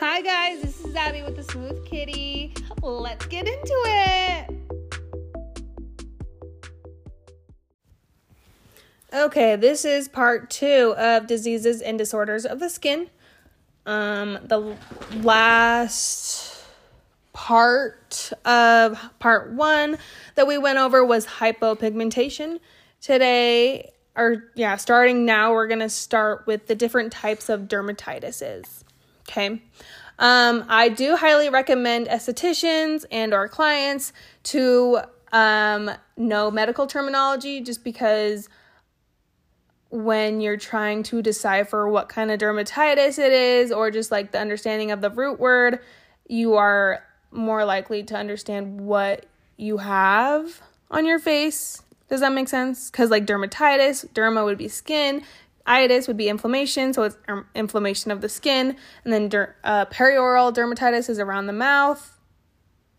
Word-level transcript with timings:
Hi, 0.00 0.20
guys, 0.20 0.62
this 0.62 0.80
is 0.84 0.94
Abby 0.94 1.22
with 1.22 1.34
the 1.34 1.42
Smooth 1.42 1.84
Kitty. 1.84 2.54
Let's 2.82 3.26
get 3.26 3.48
into 3.48 3.82
it. 3.86 4.50
Okay, 9.12 9.56
this 9.56 9.84
is 9.84 10.06
part 10.06 10.50
two 10.50 10.94
of 10.96 11.26
diseases 11.26 11.82
and 11.82 11.98
disorders 11.98 12.46
of 12.46 12.60
the 12.60 12.70
skin. 12.70 13.10
Um, 13.86 14.38
the 14.44 14.76
last 15.16 16.62
part 17.32 18.32
of 18.44 19.00
part 19.18 19.50
one 19.50 19.98
that 20.36 20.46
we 20.46 20.58
went 20.58 20.78
over 20.78 21.04
was 21.04 21.26
hypopigmentation. 21.26 22.60
Today, 23.00 23.90
or 24.14 24.44
yeah, 24.54 24.76
starting 24.76 25.24
now, 25.24 25.52
we're 25.52 25.66
gonna 25.66 25.88
start 25.88 26.46
with 26.46 26.68
the 26.68 26.76
different 26.76 27.10
types 27.10 27.48
of 27.48 27.62
dermatitises. 27.62 28.84
Okay. 29.28 29.60
Um, 30.18 30.64
I 30.68 30.88
do 30.88 31.16
highly 31.16 31.48
recommend 31.48 32.08
estheticians 32.08 33.04
and 33.10 33.32
our 33.32 33.48
clients 33.48 34.12
to 34.44 35.00
um, 35.32 35.90
know 36.16 36.50
medical 36.50 36.86
terminology 36.86 37.60
just 37.60 37.84
because 37.84 38.48
when 39.90 40.40
you're 40.40 40.56
trying 40.56 41.02
to 41.02 41.22
decipher 41.22 41.88
what 41.88 42.08
kind 42.08 42.30
of 42.30 42.38
dermatitis 42.40 43.18
it 43.18 43.32
is 43.32 43.70
or 43.70 43.90
just 43.90 44.10
like 44.10 44.32
the 44.32 44.38
understanding 44.38 44.90
of 44.90 45.00
the 45.00 45.10
root 45.10 45.38
word, 45.38 45.78
you 46.26 46.54
are 46.54 47.04
more 47.30 47.64
likely 47.64 48.02
to 48.02 48.16
understand 48.16 48.80
what 48.80 49.26
you 49.56 49.78
have 49.78 50.60
on 50.90 51.04
your 51.04 51.18
face. 51.18 51.82
Does 52.08 52.20
that 52.20 52.32
make 52.32 52.48
sense? 52.48 52.90
Because 52.90 53.10
like 53.10 53.26
dermatitis, 53.26 54.08
derma 54.12 54.44
would 54.44 54.58
be 54.58 54.68
skin, 54.68 55.22
itis 55.68 56.08
would 56.08 56.16
be 56.16 56.28
inflammation, 56.28 56.92
so 56.92 57.04
it's 57.04 57.16
um, 57.28 57.46
inflammation 57.54 58.10
of 58.10 58.20
the 58.20 58.28
skin, 58.28 58.76
and 59.04 59.12
then 59.12 59.28
der- 59.28 59.54
uh, 59.62 59.84
perioral 59.86 60.52
dermatitis 60.52 61.08
is 61.08 61.18
around 61.18 61.46
the 61.46 61.52
mouth, 61.52 62.18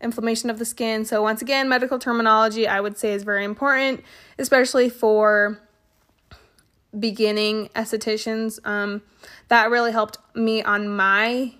inflammation 0.00 0.48
of 0.48 0.58
the 0.58 0.64
skin. 0.64 1.04
So 1.04 1.22
once 1.22 1.42
again, 1.42 1.68
medical 1.68 1.98
terminology 1.98 2.66
I 2.66 2.80
would 2.80 2.96
say 2.96 3.12
is 3.12 3.24
very 3.24 3.44
important, 3.44 4.02
especially 4.38 4.88
for 4.88 5.60
beginning 6.98 7.68
estheticians. 7.74 8.58
Um, 8.64 9.02
that 9.48 9.70
really 9.70 9.92
helped 9.92 10.18
me 10.34 10.62
on 10.62 10.88
my 10.88 11.54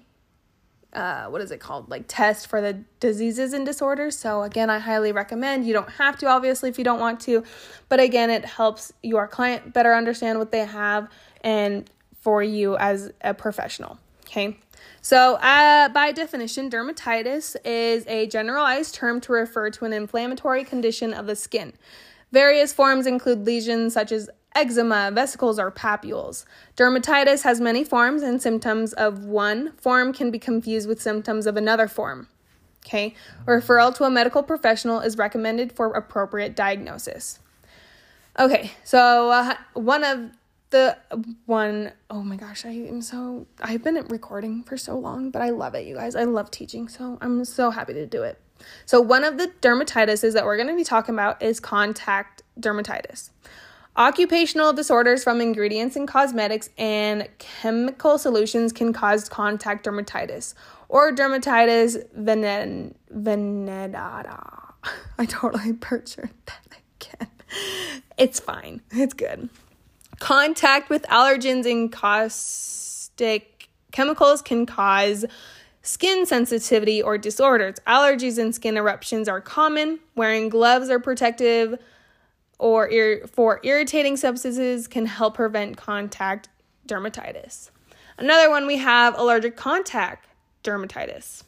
uh, 0.93 1.27
what 1.27 1.41
is 1.41 1.51
it 1.51 1.61
called? 1.61 1.91
Like 1.91 2.05
test 2.09 2.47
for 2.49 2.61
the 2.61 2.83
diseases 2.99 3.53
and 3.53 3.65
disorders. 3.65 4.19
So 4.19 4.43
again 4.43 4.71
i 4.71 4.79
highly 4.79 5.13
recommend. 5.13 5.67
You 5.67 5.73
don't 5.73 5.91
have 5.91 6.19
to 6.19 6.27
obviously 6.27 6.69
if 6.69 6.79
you 6.79 6.85
don't 6.85 7.01
want 7.01 7.21
to. 7.21 7.45
But 7.89 8.01
again 8.01 8.31
it 8.31 8.45
helps 8.45 8.93
your 9.03 9.29
client 9.29 9.73
better 9.73 9.95
understand 9.95 10.39
what 10.39 10.51
they 10.51 10.65
have 10.65 11.09
and 11.43 11.89
for 12.21 12.43
you 12.43 12.77
as 12.77 13.13
a 13.23 13.33
professional 13.35 13.99
okay? 14.31 14.57
So 15.03 15.35
uh, 15.37 15.89
by 15.89 16.13
definition 16.13 16.71
dermatitis 16.71 17.57
is 17.65 18.07
a 18.07 18.27
generalized 18.27 18.95
term 18.95 19.21
to 19.23 19.33
refer 19.33 19.71
to 19.71 19.85
an 19.85 19.93
inflammatory 19.93 20.65
condition 20.65 21.13
of 21.13 21.27
the 21.27 21.37
skin. 21.37 21.73
Various 22.33 22.73
forms 22.73 23.07
include 23.07 23.45
lesions 23.45 23.95
such 23.95 24.13
as 24.13 24.31
eczema, 24.55 25.11
vesicles, 25.13 25.59
or 25.59 25.71
papules. 25.71 26.45
Dermatitis 26.77 27.43
has 27.43 27.61
many 27.61 27.85
forms, 27.85 28.23
and 28.23 28.41
symptoms 28.41 28.93
of 28.93 29.25
one 29.25 29.73
form 29.77 30.13
can 30.13 30.31
be 30.31 30.39
confused 30.39 30.89
with 30.89 31.01
symptoms 31.01 31.47
of 31.47 31.57
another 31.57 31.89
form. 31.89 32.29
Okay, 32.87 33.15
referral 33.47 33.95
to 33.97 34.05
a 34.05 34.11
medical 34.11 34.43
professional 34.43 35.01
is 35.01 35.19
recommended 35.19 35.73
for 35.73 35.93
appropriate 35.93 36.57
diagnosis. 36.57 37.39
Okay, 38.39 38.73
so 38.85 39.31
uh, 39.31 39.55
one 39.75 40.03
of 40.03 40.31
the 40.71 40.97
one 41.47 41.93
oh 42.09 42.23
my 42.23 42.37
gosh, 42.37 42.65
I 42.65 42.71
am 42.71 43.03
so 43.03 43.47
I've 43.61 43.83
been 43.83 43.97
recording 44.09 44.63
for 44.63 44.77
so 44.77 44.99
long, 44.99 45.31
but 45.31 45.43
I 45.43 45.51
love 45.51 45.75
it, 45.75 45.87
you 45.87 45.95
guys. 45.95 46.17
I 46.17 46.25
love 46.25 46.51
teaching, 46.51 46.89
so 46.89 47.19
I'm 47.21 47.45
so 47.45 47.71
happy 47.71 47.93
to 47.95 48.07
do 48.07 48.23
it. 48.23 48.41
So 48.87 49.01
one 49.01 49.25
of 49.25 49.39
the 49.39 49.49
dermatitises 49.61 50.35
that 50.35 50.45
we're 50.45 50.57
going 50.57 50.69
to 50.69 50.77
be 50.77 50.85
talking 50.85 51.15
about 51.15 51.43
is 51.43 51.61
contact 51.61 52.43
dermatitis. 52.59 53.31
Occupational 53.97 54.73
disorders 54.73 55.25
from 55.25 55.41
ingredients 55.41 55.97
in 55.97 56.07
cosmetics 56.07 56.71
and 56.79 57.29
chemical 57.39 58.19
solutions 58.19 58.73
can 58.73 58.93
cause 58.93 59.29
contact 59.29 59.85
dermatitis 59.85 60.55
or 60.89 61.13
dermatitis 61.13 62.03
venen- 62.17 62.95
venenata. 63.13 64.73
I 65.19 65.27
totally 65.27 65.73
butchered 65.91 66.31
that 66.47 66.79
again. 67.01 67.29
It's 68.17 68.39
fine. 68.39 68.81
It's 68.93 69.13
good. 69.13 69.49
Contact 70.21 70.89
with 70.89 71.03
allergens 71.05 71.69
and 71.71 71.91
caustic 71.91 73.69
chemicals 73.91 74.41
can 74.41 74.67
cause 74.67 75.25
skin 75.83 76.27
sensitivity 76.27 77.03
or 77.03 77.19
disorders. 77.19 77.77
Allergies 77.87 78.39
and 78.39 78.55
skin 78.55 78.77
eruptions 78.77 79.29
are 79.29 79.41
common. 79.41 79.99
Wearing 80.15 80.49
gloves 80.49 80.91
are 80.91 81.01
protective 81.01 81.79
or 82.61 82.89
ir- 82.89 83.27
for 83.27 83.59
irritating 83.65 84.17
substances 84.17 84.87
can 84.87 85.07
help 85.07 85.35
prevent 85.35 85.77
contact 85.77 86.49
dermatitis. 86.87 87.71
Another 88.19 88.51
one 88.51 88.67
we 88.67 88.77
have 88.77 89.19
allergic 89.19 89.57
contact 89.57 90.29
dermatitis. 90.63 91.43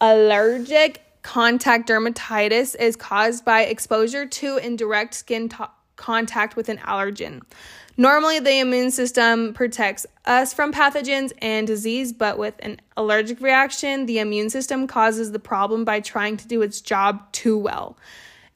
Allergic 0.00 1.02
contact 1.22 1.88
dermatitis 1.88 2.74
is 2.78 2.96
caused 2.96 3.44
by 3.44 3.62
exposure 3.62 4.26
to 4.26 4.58
indirect 4.58 5.14
skin 5.14 5.50
contact 5.96 6.56
with 6.56 6.68
an 6.68 6.78
allergen. 6.78 7.42
Normally, 7.96 8.40
the 8.40 8.58
immune 8.58 8.90
system 8.90 9.54
protects 9.54 10.04
us 10.26 10.52
from 10.52 10.72
pathogens 10.72 11.32
and 11.40 11.66
disease, 11.66 12.12
but 12.12 12.36
with 12.36 12.54
an 12.58 12.78
allergic 12.96 13.40
reaction, 13.40 14.04
the 14.04 14.18
immune 14.18 14.50
system 14.50 14.86
causes 14.86 15.32
the 15.32 15.38
problem 15.38 15.84
by 15.84 16.00
trying 16.00 16.36
to 16.36 16.46
do 16.46 16.60
its 16.60 16.82
job 16.82 17.32
too 17.32 17.56
well. 17.56 17.96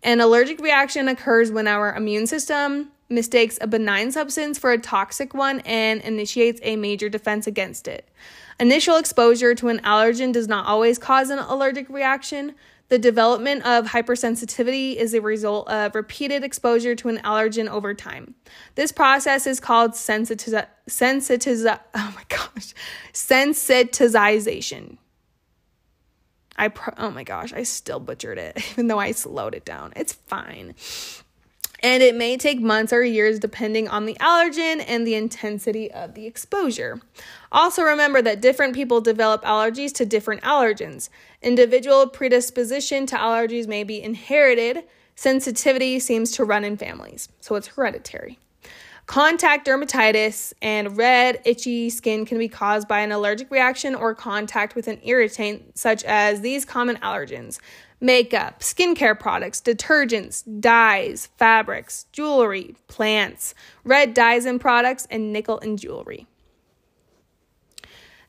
An 0.03 0.21
allergic 0.21 0.61
reaction 0.61 1.09
occurs 1.09 1.51
when 1.51 1.67
our 1.67 1.95
immune 1.95 2.27
system 2.27 2.91
mistakes 3.11 3.59
a 3.61 3.67
benign 3.67 4.13
substance 4.13 4.59
for 4.59 4.71
a 4.71 4.79
toxic 4.79 5.35
one 5.35 5.61
and 5.61 6.01
initiates 6.03 6.61
a 6.63 6.77
major 6.77 7.09
defense 7.09 7.47
against 7.47 7.87
it. 7.87 8.09
Initial 8.59 8.97
exposure 8.97 9.55
to 9.55 9.69
an 9.69 9.81
allergen 9.81 10.33
does 10.33 10.49
not 10.49 10.67
always 10.67 10.99
cause 10.99 11.31
an 11.31 11.39
allergic 11.39 11.89
reaction. 11.89 12.55
The 12.89 12.99
development 12.99 13.65
of 13.67 13.87
hypersensitivity 13.87 14.97
is 14.97 15.15
a 15.15 15.21
result 15.21 15.69
of 15.69 15.95
repeated 15.95 16.43
exposure 16.45 16.95
to 16.97 17.09
an 17.09 17.19
allergen 17.19 17.69
over 17.69 17.95
time. 17.95 18.35
This 18.75 18.93
process 18.93 19.47
is 19.47 19.61
called 19.61 19.93
sensitiz- 19.93 20.67
sensitiz- 20.89 21.81
oh 21.95 22.15
my 22.17 22.25
gosh, 22.29 22.75
sensitization. 23.13 24.99
I 26.61 26.69
pro- 26.69 26.93
oh 26.99 27.11
my 27.11 27.25
gosh, 27.25 27.55
I 27.55 27.63
still 27.63 27.99
butchered 27.99 28.37
it 28.37 28.59
even 28.73 28.87
though 28.87 28.99
I 28.99 29.13
slowed 29.13 29.55
it 29.55 29.65
down. 29.65 29.95
It's 29.97 30.13
fine. 30.13 30.75
And 31.83 32.03
it 32.03 32.15
may 32.15 32.37
take 32.37 32.61
months 32.61 32.93
or 32.93 33.03
years 33.03 33.39
depending 33.39 33.89
on 33.89 34.05
the 34.05 34.13
allergen 34.21 34.85
and 34.87 35.07
the 35.07 35.15
intensity 35.15 35.91
of 35.91 36.13
the 36.13 36.27
exposure. 36.27 37.01
Also, 37.51 37.83
remember 37.83 38.21
that 38.21 38.43
different 38.43 38.75
people 38.75 39.01
develop 39.01 39.43
allergies 39.43 39.95
to 39.95 40.05
different 40.05 40.43
allergens. 40.43 41.09
Individual 41.41 42.07
predisposition 42.07 43.07
to 43.07 43.17
allergies 43.17 43.67
may 43.67 43.83
be 43.83 44.03
inherited. 44.03 44.85
Sensitivity 45.15 45.99
seems 45.99 46.31
to 46.33 46.45
run 46.45 46.65
in 46.65 46.77
families, 46.77 47.31
so 47.41 47.55
it's 47.55 47.69
hereditary. 47.69 48.39
Contact 49.11 49.67
dermatitis 49.67 50.53
and 50.63 50.97
red, 50.97 51.41
itchy 51.45 51.91
skin 51.91 52.25
can 52.25 52.39
be 52.39 52.47
caused 52.47 52.87
by 52.87 53.01
an 53.01 53.11
allergic 53.11 53.51
reaction 53.51 53.97
or 53.97 54.15
contact 54.15 54.77
with 54.77 54.87
an 54.87 55.01
irritant, 55.03 55.77
such 55.77 56.05
as 56.05 56.43
these 56.43 56.65
common 56.65 56.95
allergens 56.99 57.59
makeup, 58.01 58.61
skincare 58.61 59.19
products, 59.19 59.61
detergents, 59.61 60.45
dyes, 60.61 61.27
fabrics, 61.37 62.07
jewelry, 62.13 62.77
plants, 62.87 63.53
red 63.83 64.15
dyes 64.15 64.45
and 64.45 64.61
products, 64.61 65.09
and 65.11 65.33
nickel 65.33 65.59
and 65.59 65.77
jewelry. 65.77 66.29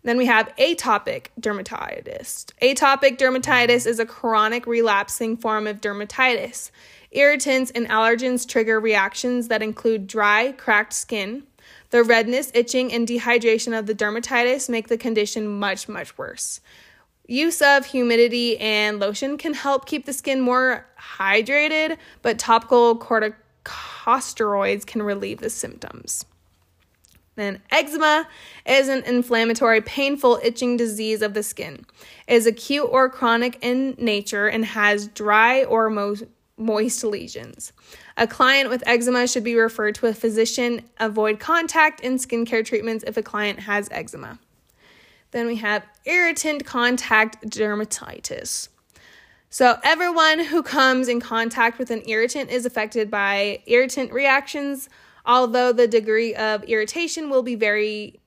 Then 0.01 0.17
we 0.17 0.25
have 0.25 0.51
atopic 0.55 1.27
dermatitis. 1.39 2.45
Atopic 2.59 3.19
dermatitis 3.19 3.85
is 3.85 3.99
a 3.99 4.05
chronic 4.07 4.65
relapsing 4.65 5.37
form 5.37 5.67
of 5.67 5.79
dermatitis. 5.79 6.71
Irritants 7.11 7.71
and 7.71 7.87
allergens 7.89 8.47
trigger 8.47 8.79
reactions 8.79 9.49
that 9.49 9.61
include 9.61 10.07
dry, 10.07 10.53
cracked 10.53 10.93
skin. 10.93 11.43
The 11.89 12.03
redness, 12.03 12.51
itching, 12.53 12.93
and 12.93 13.07
dehydration 13.07 13.77
of 13.77 13.85
the 13.85 13.93
dermatitis 13.93 14.69
make 14.69 14.87
the 14.87 14.97
condition 14.97 15.47
much, 15.47 15.89
much 15.89 16.17
worse. 16.17 16.61
Use 17.27 17.61
of 17.61 17.85
humidity 17.85 18.57
and 18.57 18.99
lotion 18.99 19.37
can 19.37 19.53
help 19.53 19.85
keep 19.85 20.05
the 20.05 20.13
skin 20.13 20.41
more 20.41 20.85
hydrated, 21.17 21.97
but 22.21 22.39
topical 22.39 22.97
corticosteroids 22.97 24.85
can 24.85 25.03
relieve 25.03 25.39
the 25.39 25.49
symptoms. 25.49 26.25
Then, 27.35 27.61
eczema 27.71 28.27
is 28.65 28.89
an 28.89 29.03
inflammatory, 29.03 29.81
painful, 29.81 30.39
itching 30.43 30.77
disease 30.77 31.21
of 31.21 31.33
the 31.33 31.43
skin. 31.43 31.85
It 32.27 32.35
is 32.35 32.45
acute 32.45 32.87
or 32.89 33.09
chronic 33.09 33.57
in 33.61 33.95
nature 33.97 34.47
and 34.47 34.65
has 34.65 35.07
dry 35.07 35.63
or 35.63 35.89
mo- 35.89 36.15
moist 36.61 37.03
lesions. 37.03 37.73
A 38.17 38.27
client 38.27 38.69
with 38.69 38.83
eczema 38.85 39.27
should 39.27 39.43
be 39.43 39.55
referred 39.55 39.95
to 39.95 40.07
a 40.07 40.13
physician. 40.13 40.81
Avoid 40.99 41.39
contact 41.39 42.03
and 42.03 42.19
skincare 42.19 42.65
treatments 42.65 43.03
if 43.05 43.17
a 43.17 43.23
client 43.23 43.59
has 43.61 43.89
eczema. 43.91 44.39
Then 45.31 45.47
we 45.47 45.57
have 45.57 45.83
irritant 46.05 46.65
contact 46.65 47.49
dermatitis. 47.49 48.69
So, 49.49 49.77
everyone 49.83 50.45
who 50.45 50.63
comes 50.63 51.09
in 51.09 51.19
contact 51.19 51.77
with 51.77 51.91
an 51.91 52.03
irritant 52.07 52.49
is 52.49 52.65
affected 52.65 53.11
by 53.11 53.61
irritant 53.65 54.13
reactions, 54.13 54.87
although 55.25 55.73
the 55.73 55.87
degree 55.87 56.33
of 56.35 56.63
irritation 56.63 57.29
will 57.29 57.43
be 57.43 57.55
very 57.55 58.21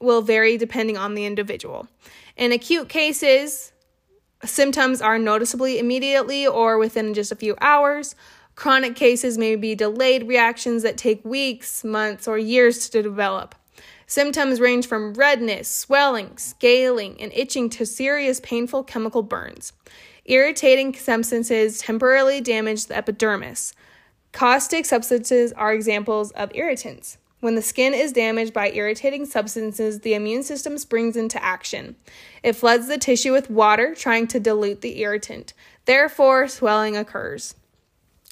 will 0.00 0.22
vary 0.22 0.56
depending 0.56 0.96
on 0.96 1.14
the 1.14 1.24
individual. 1.24 1.88
In 2.36 2.52
acute 2.52 2.88
cases, 2.88 3.72
symptoms 4.44 5.02
are 5.02 5.18
noticeably 5.18 5.78
immediately 5.78 6.46
or 6.46 6.78
within 6.78 7.14
just 7.14 7.32
a 7.32 7.36
few 7.36 7.56
hours. 7.60 8.14
Chronic 8.54 8.96
cases 8.96 9.38
may 9.38 9.56
be 9.56 9.74
delayed 9.74 10.26
reactions 10.26 10.82
that 10.82 10.96
take 10.96 11.24
weeks, 11.24 11.84
months, 11.84 12.26
or 12.26 12.38
years 12.38 12.88
to 12.88 13.02
develop. 13.02 13.54
Symptoms 14.06 14.60
range 14.60 14.86
from 14.86 15.12
redness, 15.14 15.68
swelling, 15.68 16.38
scaling, 16.38 17.20
and 17.20 17.32
itching 17.34 17.68
to 17.70 17.84
serious 17.84 18.40
painful 18.40 18.84
chemical 18.84 19.22
burns. 19.22 19.72
Irritating 20.24 20.94
substances 20.94 21.78
temporarily 21.80 22.40
damage 22.40 22.86
the 22.86 22.96
epidermis. 22.96 23.74
Caustic 24.32 24.86
substances 24.86 25.52
are 25.52 25.72
examples 25.72 26.30
of 26.32 26.50
irritants. 26.54 27.18
When 27.40 27.54
the 27.54 27.62
skin 27.62 27.94
is 27.94 28.12
damaged 28.12 28.52
by 28.52 28.72
irritating 28.72 29.24
substances, 29.24 30.00
the 30.00 30.14
immune 30.14 30.42
system 30.42 30.76
springs 30.76 31.16
into 31.16 31.42
action. 31.42 31.94
It 32.42 32.54
floods 32.54 32.88
the 32.88 32.98
tissue 32.98 33.32
with 33.32 33.48
water, 33.48 33.94
trying 33.94 34.26
to 34.28 34.40
dilute 34.40 34.80
the 34.80 35.00
irritant. 35.00 35.52
Therefore, 35.84 36.48
swelling 36.48 36.96
occurs. 36.96 37.54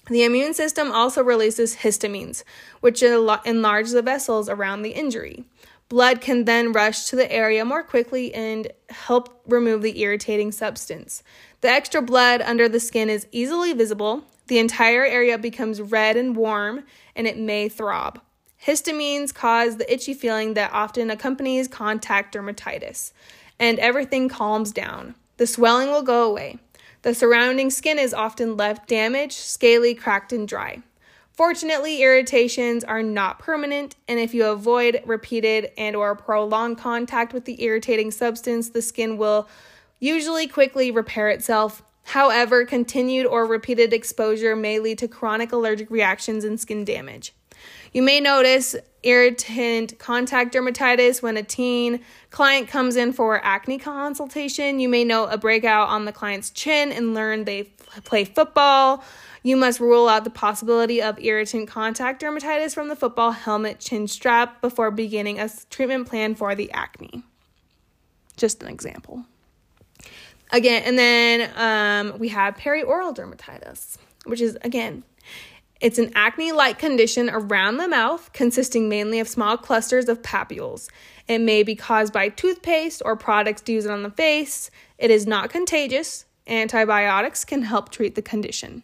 The 0.09 0.23
immune 0.23 0.53
system 0.53 0.91
also 0.91 1.23
releases 1.23 1.77
histamines, 1.77 2.43
which 2.81 3.01
enlarge 3.01 3.91
the 3.91 4.01
vessels 4.01 4.49
around 4.49 4.81
the 4.81 4.91
injury. 4.91 5.45
Blood 5.89 6.19
can 6.19 6.43
then 6.43 6.73
rush 6.73 7.05
to 7.05 7.15
the 7.15 7.31
area 7.31 7.63
more 7.63 7.83
quickly 7.83 8.33
and 8.33 8.69
help 8.89 9.41
remove 9.47 9.81
the 9.81 10.01
irritating 10.01 10.51
substance. 10.51 11.23
The 11.61 11.69
extra 11.69 12.01
blood 12.01 12.41
under 12.41 12.67
the 12.67 12.81
skin 12.81 13.09
is 13.09 13.27
easily 13.31 13.71
visible. 13.71 14.25
The 14.47 14.59
entire 14.59 15.05
area 15.05 15.37
becomes 15.37 15.81
red 15.81 16.17
and 16.17 16.35
warm, 16.35 16.83
and 17.15 17.25
it 17.25 17.37
may 17.37 17.69
throb. 17.69 18.19
Histamines 18.65 19.33
cause 19.33 19.77
the 19.77 19.91
itchy 19.91 20.13
feeling 20.13 20.53
that 20.55 20.73
often 20.73 21.09
accompanies 21.09 21.67
contact 21.67 22.35
dermatitis, 22.35 23.11
and 23.59 23.79
everything 23.79 24.29
calms 24.29 24.71
down. 24.71 25.15
The 25.37 25.47
swelling 25.47 25.89
will 25.89 26.01
go 26.01 26.29
away. 26.29 26.57
The 27.03 27.13
surrounding 27.13 27.69
skin 27.69 27.99
is 27.99 28.13
often 28.13 28.57
left 28.57 28.89
damaged, 28.89 29.33
scaly, 29.37 29.93
cracked, 29.93 30.33
and 30.33 30.47
dry. 30.47 30.81
Fortunately, 31.31 32.01
irritations 32.01 32.83
are 32.83 33.03
not 33.03 33.37
permanent, 33.37 33.95
and 34.07 34.19
if 34.19 34.33
you 34.33 34.45
avoid 34.45 35.03
repeated 35.05 35.71
and 35.77 35.95
or 35.95 36.15
prolonged 36.15 36.79
contact 36.79 37.31
with 37.31 37.45
the 37.45 37.61
irritating 37.61 38.09
substance, 38.09 38.69
the 38.69 38.81
skin 38.81 39.17
will 39.17 39.47
usually 39.99 40.47
quickly 40.47 40.89
repair 40.89 41.29
itself. 41.29 41.83
However, 42.05 42.65
continued 42.65 43.27
or 43.27 43.45
repeated 43.45 43.93
exposure 43.93 44.55
may 44.55 44.79
lead 44.79 44.97
to 44.97 45.07
chronic 45.07 45.51
allergic 45.51 45.91
reactions 45.91 46.43
and 46.43 46.59
skin 46.59 46.83
damage. 46.83 47.33
You 47.93 48.01
may 48.01 48.19
notice 48.19 48.75
irritant 49.03 49.97
contact 49.99 50.53
dermatitis 50.53 51.21
when 51.21 51.37
a 51.37 51.43
teen 51.43 52.01
client 52.29 52.67
comes 52.67 52.95
in 52.95 53.13
for 53.13 53.43
acne 53.43 53.77
consultation. 53.77 54.79
You 54.79 54.89
may 54.89 55.03
note 55.03 55.27
a 55.27 55.37
breakout 55.37 55.89
on 55.89 56.05
the 56.05 56.11
client's 56.11 56.49
chin 56.49 56.91
and 56.91 57.13
learn 57.13 57.45
they 57.45 57.63
play 58.03 58.25
football. 58.25 59.03
You 59.43 59.55
must 59.55 59.79
rule 59.79 60.09
out 60.09 60.23
the 60.25 60.29
possibility 60.29 61.01
of 61.01 61.19
irritant 61.19 61.69
contact 61.69 62.21
dermatitis 62.21 62.73
from 62.73 62.89
the 62.89 62.95
football 62.95 63.31
helmet 63.31 63.79
chin 63.79 64.07
strap 64.07 64.61
before 64.61 64.91
beginning 64.91 65.39
a 65.39 65.49
treatment 65.69 66.07
plan 66.07 66.35
for 66.35 66.53
the 66.53 66.69
acne. 66.71 67.23
Just 68.35 68.61
an 68.61 68.69
example. 68.69 69.25
Again, 70.51 70.83
and 70.85 70.97
then 70.97 71.51
um, 71.55 72.19
we 72.19 72.29
have 72.29 72.55
perioral 72.55 73.15
dermatitis, 73.15 73.97
which 74.25 74.41
is 74.41 74.57
again 74.63 75.03
it's 75.79 75.99
an 75.99 76.11
acne 76.15 76.51
like 76.51 76.79
condition 76.79 77.29
around 77.29 77.77
the 77.77 77.87
mouth, 77.87 78.31
consisting 78.33 78.89
mainly 78.89 79.19
of 79.19 79.27
small 79.27 79.57
clusters 79.57 80.09
of 80.09 80.21
papules. 80.21 80.89
It 81.27 81.39
may 81.39 81.61
be 81.61 81.75
caused 81.75 82.13
by 82.13 82.29
toothpaste 82.29 83.01
or 83.05 83.15
products 83.15 83.63
used 83.67 83.87
on 83.87 84.03
the 84.03 84.09
face. 84.09 84.71
It 84.97 85.11
is 85.11 85.27
not 85.27 85.49
contagious. 85.49 86.25
Antibiotics 86.47 87.45
can 87.45 87.63
help 87.63 87.89
treat 87.89 88.15
the 88.15 88.21
condition. 88.21 88.83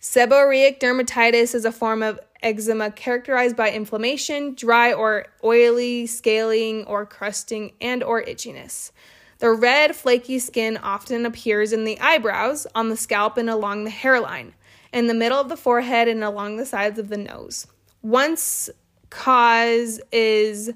Seborrheic 0.00 0.80
dermatitis 0.80 1.54
is 1.54 1.64
a 1.64 1.72
form 1.72 2.02
of 2.02 2.18
eczema 2.42 2.90
characterized 2.90 3.56
by 3.56 3.70
inflammation, 3.70 4.54
dry 4.54 4.92
or 4.92 5.26
oily 5.42 6.06
scaling 6.06 6.84
or 6.84 7.06
crusting 7.06 7.72
and 7.80 8.02
or 8.02 8.22
itchiness. 8.22 8.90
The 9.38 9.50
red 9.52 9.94
flaky 9.94 10.38
skin 10.38 10.76
often 10.76 11.24
appears 11.24 11.72
in 11.72 11.84
the 11.84 11.98
eyebrows, 12.00 12.66
on 12.74 12.88
the 12.88 12.96
scalp 12.96 13.36
and 13.36 13.48
along 13.48 13.84
the 13.84 13.90
hairline 13.90 14.54
in 14.94 15.08
the 15.08 15.14
middle 15.14 15.38
of 15.38 15.48
the 15.50 15.56
forehead 15.56 16.08
and 16.08 16.24
along 16.24 16.56
the 16.56 16.64
sides 16.64 16.98
of 16.98 17.08
the 17.08 17.18
nose. 17.18 17.66
Once 18.00 18.70
cause 19.10 20.00
is 20.12 20.72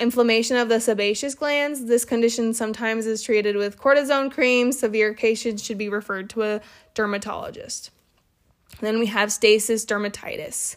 inflammation 0.00 0.56
of 0.56 0.68
the 0.68 0.80
sebaceous 0.80 1.34
glands. 1.34 1.84
This 1.84 2.06
condition 2.06 2.54
sometimes 2.54 3.06
is 3.06 3.22
treated 3.22 3.54
with 3.54 3.78
cortisone 3.78 4.32
cream. 4.32 4.72
Severe 4.72 5.12
cases 5.12 5.62
should 5.62 5.78
be 5.78 5.90
referred 5.90 6.30
to 6.30 6.42
a 6.42 6.60
dermatologist. 6.94 7.90
Then 8.80 8.98
we 8.98 9.06
have 9.06 9.30
stasis 9.30 9.84
dermatitis, 9.84 10.76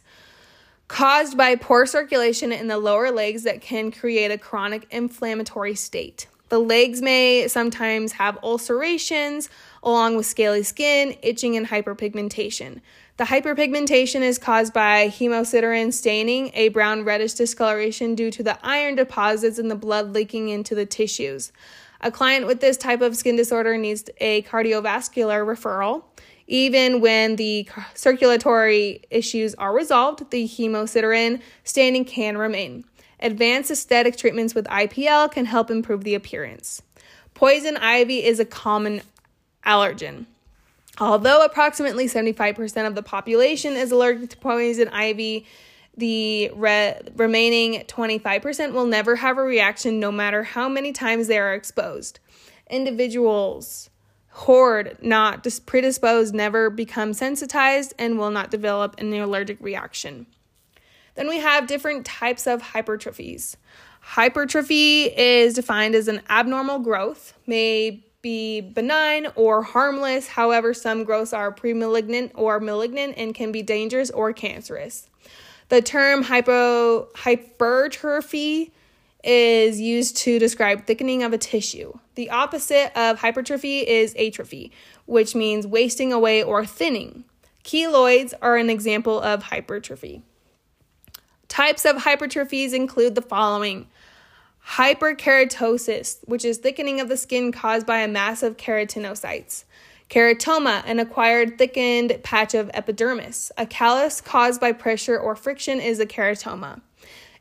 caused 0.89 1.37
by 1.37 1.55
poor 1.55 1.85
circulation 1.85 2.51
in 2.51 2.67
the 2.67 2.77
lower 2.77 3.09
legs 3.09 3.43
that 3.43 3.61
can 3.61 3.91
create 3.91 4.29
a 4.29 4.37
chronic 4.37 4.85
inflammatory 4.91 5.73
state. 5.73 6.27
The 6.49 6.59
legs 6.59 7.01
may 7.01 7.47
sometimes 7.47 8.13
have 8.13 8.37
ulcerations 8.43 9.49
along 9.85 10.17
with 10.17 10.25
scaly 10.25 10.63
skin, 10.63 11.15
itching, 11.21 11.55
and 11.55 11.67
hyperpigmentation. 11.67 12.81
The 13.17 13.25
hyperpigmentation 13.25 14.21
is 14.21 14.37
caused 14.37 14.73
by 14.73 15.07
hemosiderin 15.07 15.93
staining, 15.93 16.51
a 16.55 16.69
brown 16.69 17.05
reddish 17.05 17.33
discoloration 17.33 18.15
due 18.15 18.31
to 18.31 18.43
the 18.43 18.57
iron 18.61 18.95
deposits 18.95 19.59
in 19.59 19.69
the 19.69 19.75
blood 19.75 20.13
leaking 20.13 20.49
into 20.49 20.75
the 20.75 20.85
tissues. 20.85 21.53
A 22.01 22.11
client 22.11 22.47
with 22.47 22.59
this 22.59 22.75
type 22.75 23.01
of 23.01 23.15
skin 23.15 23.35
disorder 23.35 23.77
needs 23.77 24.09
a 24.17 24.41
cardiovascular 24.41 25.45
referral. 25.45 26.03
Even 26.47 26.99
when 26.99 27.37
the 27.37 27.67
circulatory 27.93 29.01
issues 29.09 29.55
are 29.55 29.73
resolved, 29.73 30.29
the 30.31 30.47
hemosiderin 30.47 31.41
staining 31.63 32.05
can 32.05 32.37
remain. 32.37 32.83
Advanced 33.19 33.71
aesthetic 33.71 34.17
treatments 34.17 34.53
with 34.53 34.65
IPL 34.65 35.31
can 35.31 35.45
help 35.45 35.71
improve 35.71 36.03
the 36.03 36.15
appearance. 36.15 36.81
Poison 37.33 37.77
ivy 37.77 38.23
is 38.23 38.39
a 38.39 38.45
common 38.45 39.01
allergen. 39.65 40.25
Although 40.99 41.43
approximately 41.43 42.07
75% 42.07 42.87
of 42.87 42.95
the 42.95 43.03
population 43.03 43.73
is 43.73 43.91
allergic 43.91 44.29
to 44.29 44.37
poison 44.37 44.87
ivy, 44.89 45.45
the 45.97 46.51
re- 46.53 46.99
remaining 47.15 47.81
25% 47.81 48.73
will 48.73 48.85
never 48.85 49.17
have 49.17 49.37
a 49.37 49.43
reaction 49.43 49.99
no 49.99 50.11
matter 50.11 50.43
how 50.43 50.69
many 50.69 50.91
times 50.91 51.27
they 51.27 51.37
are 51.37 51.53
exposed. 51.53 52.19
Individuals 52.69 53.89
hoard 54.29 54.97
not 55.01 55.47
predisposed 55.65 56.33
never 56.33 56.69
become 56.69 57.13
sensitized 57.13 57.93
and 57.97 58.17
will 58.17 58.31
not 58.31 58.51
develop 58.51 58.95
an 58.99 59.13
allergic 59.13 59.57
reaction. 59.61 60.25
Then 61.15 61.29
we 61.29 61.39
have 61.39 61.67
different 61.67 62.05
types 62.05 62.45
of 62.45 62.61
hypertrophies. 62.61 63.55
Hypertrophy 64.01 65.05
is 65.05 65.53
defined 65.53 65.95
as 65.95 66.09
an 66.09 66.21
abnormal 66.29 66.79
growth, 66.79 67.33
may 67.47 68.04
be 68.25 68.59
benign 68.59 69.27
or 69.35 69.61
harmless. 69.61 70.27
However, 70.27 70.73
some 70.73 71.03
growths 71.03 71.31
are 71.31 71.53
premalignant 71.53 72.31
or 72.33 72.59
malignant 72.59 73.13
and 73.17 73.35
can 73.35 73.51
be 73.51 73.61
dangerous 73.61 74.09
or 74.09 74.33
cancerous. 74.33 75.07
The 75.69 75.83
term 75.83 76.23
hypo, 76.23 77.07
hypertrophy 77.13 78.73
is 79.23 79.79
used 79.79 80.17
to 80.17 80.39
describe 80.39 80.87
thickening 80.87 81.21
of 81.21 81.33
a 81.33 81.37
tissue. 81.37 81.93
The 82.15 82.31
opposite 82.31 82.91
of 82.97 83.19
hypertrophy 83.19 83.87
is 83.87 84.15
atrophy, 84.15 84.71
which 85.05 85.35
means 85.35 85.67
wasting 85.67 86.11
away 86.11 86.41
or 86.41 86.65
thinning. 86.65 87.25
Keloids 87.63 88.33
are 88.41 88.57
an 88.57 88.71
example 88.71 89.21
of 89.21 89.43
hypertrophy. 89.43 90.23
Types 91.47 91.85
of 91.85 91.97
hypertrophies 91.97 92.73
include 92.73 93.13
the 93.13 93.21
following 93.21 93.85
hyperkeratosis, 94.67 96.19
which 96.27 96.43
is 96.43 96.57
thickening 96.57 96.99
of 96.99 97.09
the 97.09 97.17
skin 97.17 97.51
caused 97.51 97.85
by 97.85 97.99
a 97.99 98.07
mass 98.07 98.43
of 98.43 98.57
keratinocytes. 98.57 99.63
Keratoma, 100.09 100.83
an 100.85 100.99
acquired 100.99 101.57
thickened 101.57 102.19
patch 102.23 102.53
of 102.53 102.69
epidermis. 102.73 103.51
A 103.57 103.65
callus 103.65 104.21
caused 104.21 104.61
by 104.61 104.71
pressure 104.71 105.17
or 105.17 105.35
friction 105.35 105.79
is 105.79 105.99
a 105.99 106.05
keratoma. 106.05 106.81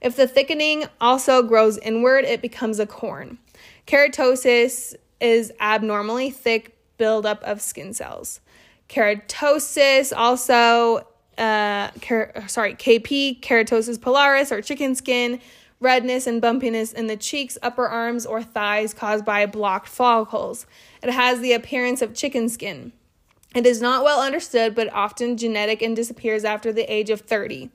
If 0.01 0.17
the 0.17 0.27
thickening 0.27 0.85
also 1.01 1.43
grows 1.43 1.79
inward, 1.79 2.25
it 2.25 2.43
becomes 2.43 2.79
a 2.79 2.87
corn. 2.87 3.39
Keratosis 3.87 4.95
is 5.21 5.53
abnormally 5.61 6.31
thick 6.31 6.77
buildup 6.99 7.43
of 7.43 7.61
skin 7.61 7.95
cells. 7.95 8.41
Keratosis 8.89 10.13
also 10.17 11.07
uh, 11.39 11.91
ker- 12.01 12.33
sorry, 12.47 12.75
KP, 12.75 13.41
keratosis 13.41 13.99
pilaris, 13.99 14.53
or 14.53 14.63
chicken 14.63 14.95
skin, 14.95 15.41
redness 15.81 16.27
and 16.27 16.43
bumpiness 16.43 16.93
in 16.93 17.07
the 17.07 17.17
cheeks, 17.17 17.59
upper 17.63 17.87
arms, 17.87 18.25
or 18.27 18.43
thighs 18.43 18.95
caused 18.95 19.25
by 19.25 19.47
blocked 19.47 19.89
follicles. 19.89 20.67
It 21.03 21.11
has 21.11 21.41
the 21.41 21.53
appearance 21.53 22.03
of 22.03 22.15
chicken 22.15 22.49
skin. 22.49 22.93
It 23.55 23.67
is 23.67 23.81
not 23.81 24.03
well 24.03 24.21
understood, 24.21 24.75
but 24.75 24.93
often 24.93 25.37
genetic 25.37 25.81
and 25.81 25.95
disappears 25.95 26.45
after 26.45 26.73
the 26.73 26.93
age 26.93 27.11
of 27.11 27.21
30. 27.21 27.71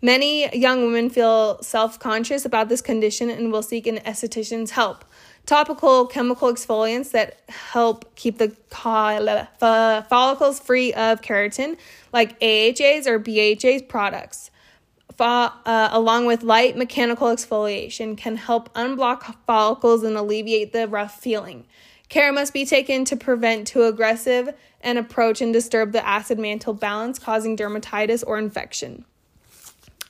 Many 0.00 0.54
young 0.56 0.84
women 0.84 1.08
feel 1.08 1.60
self 1.62 1.98
conscious 1.98 2.44
about 2.44 2.68
this 2.68 2.82
condition 2.82 3.30
and 3.30 3.50
will 3.50 3.62
seek 3.62 3.86
an 3.86 3.96
esthetician's 3.98 4.72
help. 4.72 5.04
Topical 5.46 6.06
chemical 6.06 6.52
exfoliants 6.52 7.10
that 7.10 7.40
help 7.48 8.14
keep 8.14 8.38
the 8.38 8.54
follicles 9.58 10.60
free 10.60 10.92
of 10.92 11.20
keratin, 11.20 11.76
like 12.12 12.32
AHAs 12.42 13.06
or 13.06 13.18
BHA's 13.18 13.82
products 13.82 14.50
uh, 15.20 15.88
along 15.92 16.26
with 16.26 16.42
light 16.42 16.76
mechanical 16.76 17.28
exfoliation, 17.28 18.16
can 18.16 18.36
help 18.36 18.72
unblock 18.74 19.34
follicles 19.46 20.02
and 20.02 20.16
alleviate 20.16 20.72
the 20.72 20.88
rough 20.88 21.20
feeling. 21.20 21.66
Care 22.08 22.32
must 22.32 22.52
be 22.52 22.64
taken 22.64 23.04
to 23.06 23.16
prevent 23.16 23.66
too 23.66 23.84
aggressive 23.84 24.54
an 24.80 24.98
approach 24.98 25.40
and 25.40 25.52
disturb 25.52 25.92
the 25.92 26.06
acid 26.06 26.38
mantle 26.38 26.74
balance, 26.74 27.18
causing 27.18 27.56
dermatitis 27.56 28.22
or 28.26 28.38
infection. 28.38 29.04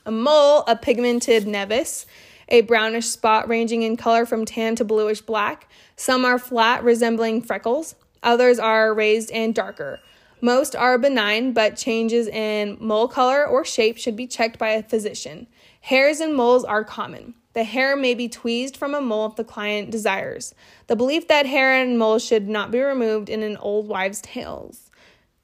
A 0.05 0.11
mole, 0.11 0.63
a 0.67 0.75
pigmented 0.75 1.45
nevus, 1.45 2.05
a 2.49 2.61
brownish 2.61 3.07
spot 3.07 3.47
ranging 3.47 3.81
in 3.81 3.97
color 3.97 4.25
from 4.25 4.45
tan 4.45 4.75
to 4.75 4.83
bluish 4.83 5.21
black. 5.21 5.67
Some 5.95 6.25
are 6.25 6.37
flat, 6.37 6.83
resembling 6.83 7.41
freckles. 7.41 7.95
Others 8.21 8.59
are 8.59 8.93
raised 8.93 9.31
and 9.31 9.55
darker. 9.55 9.99
Most 10.41 10.75
are 10.75 10.97
benign, 10.97 11.53
but 11.53 11.77
changes 11.77 12.27
in 12.27 12.77
mole 12.79 13.07
color 13.07 13.45
or 13.45 13.63
shape 13.65 13.97
should 13.97 14.15
be 14.15 14.27
checked 14.27 14.59
by 14.59 14.69
a 14.69 14.83
physician. 14.83 15.47
Hairs 15.81 16.19
and 16.19 16.35
moles 16.35 16.63
are 16.63 16.83
common. 16.83 17.35
The 17.53 17.63
hair 17.63 17.95
may 17.95 18.13
be 18.13 18.27
tweezed 18.27 18.75
from 18.75 18.93
a 18.93 18.99
mole 18.99 19.27
if 19.27 19.37
the 19.37 19.45
client 19.45 19.89
desires. 19.89 20.53
The 20.87 20.95
belief 20.95 21.29
that 21.29 21.45
hair 21.45 21.73
and 21.73 21.97
moles 21.97 22.25
should 22.25 22.49
not 22.49 22.69
be 22.69 22.81
removed 22.81 23.29
in 23.29 23.43
an 23.43 23.55
old 23.57 23.87
wives' 23.87 24.19
tales. 24.19 24.91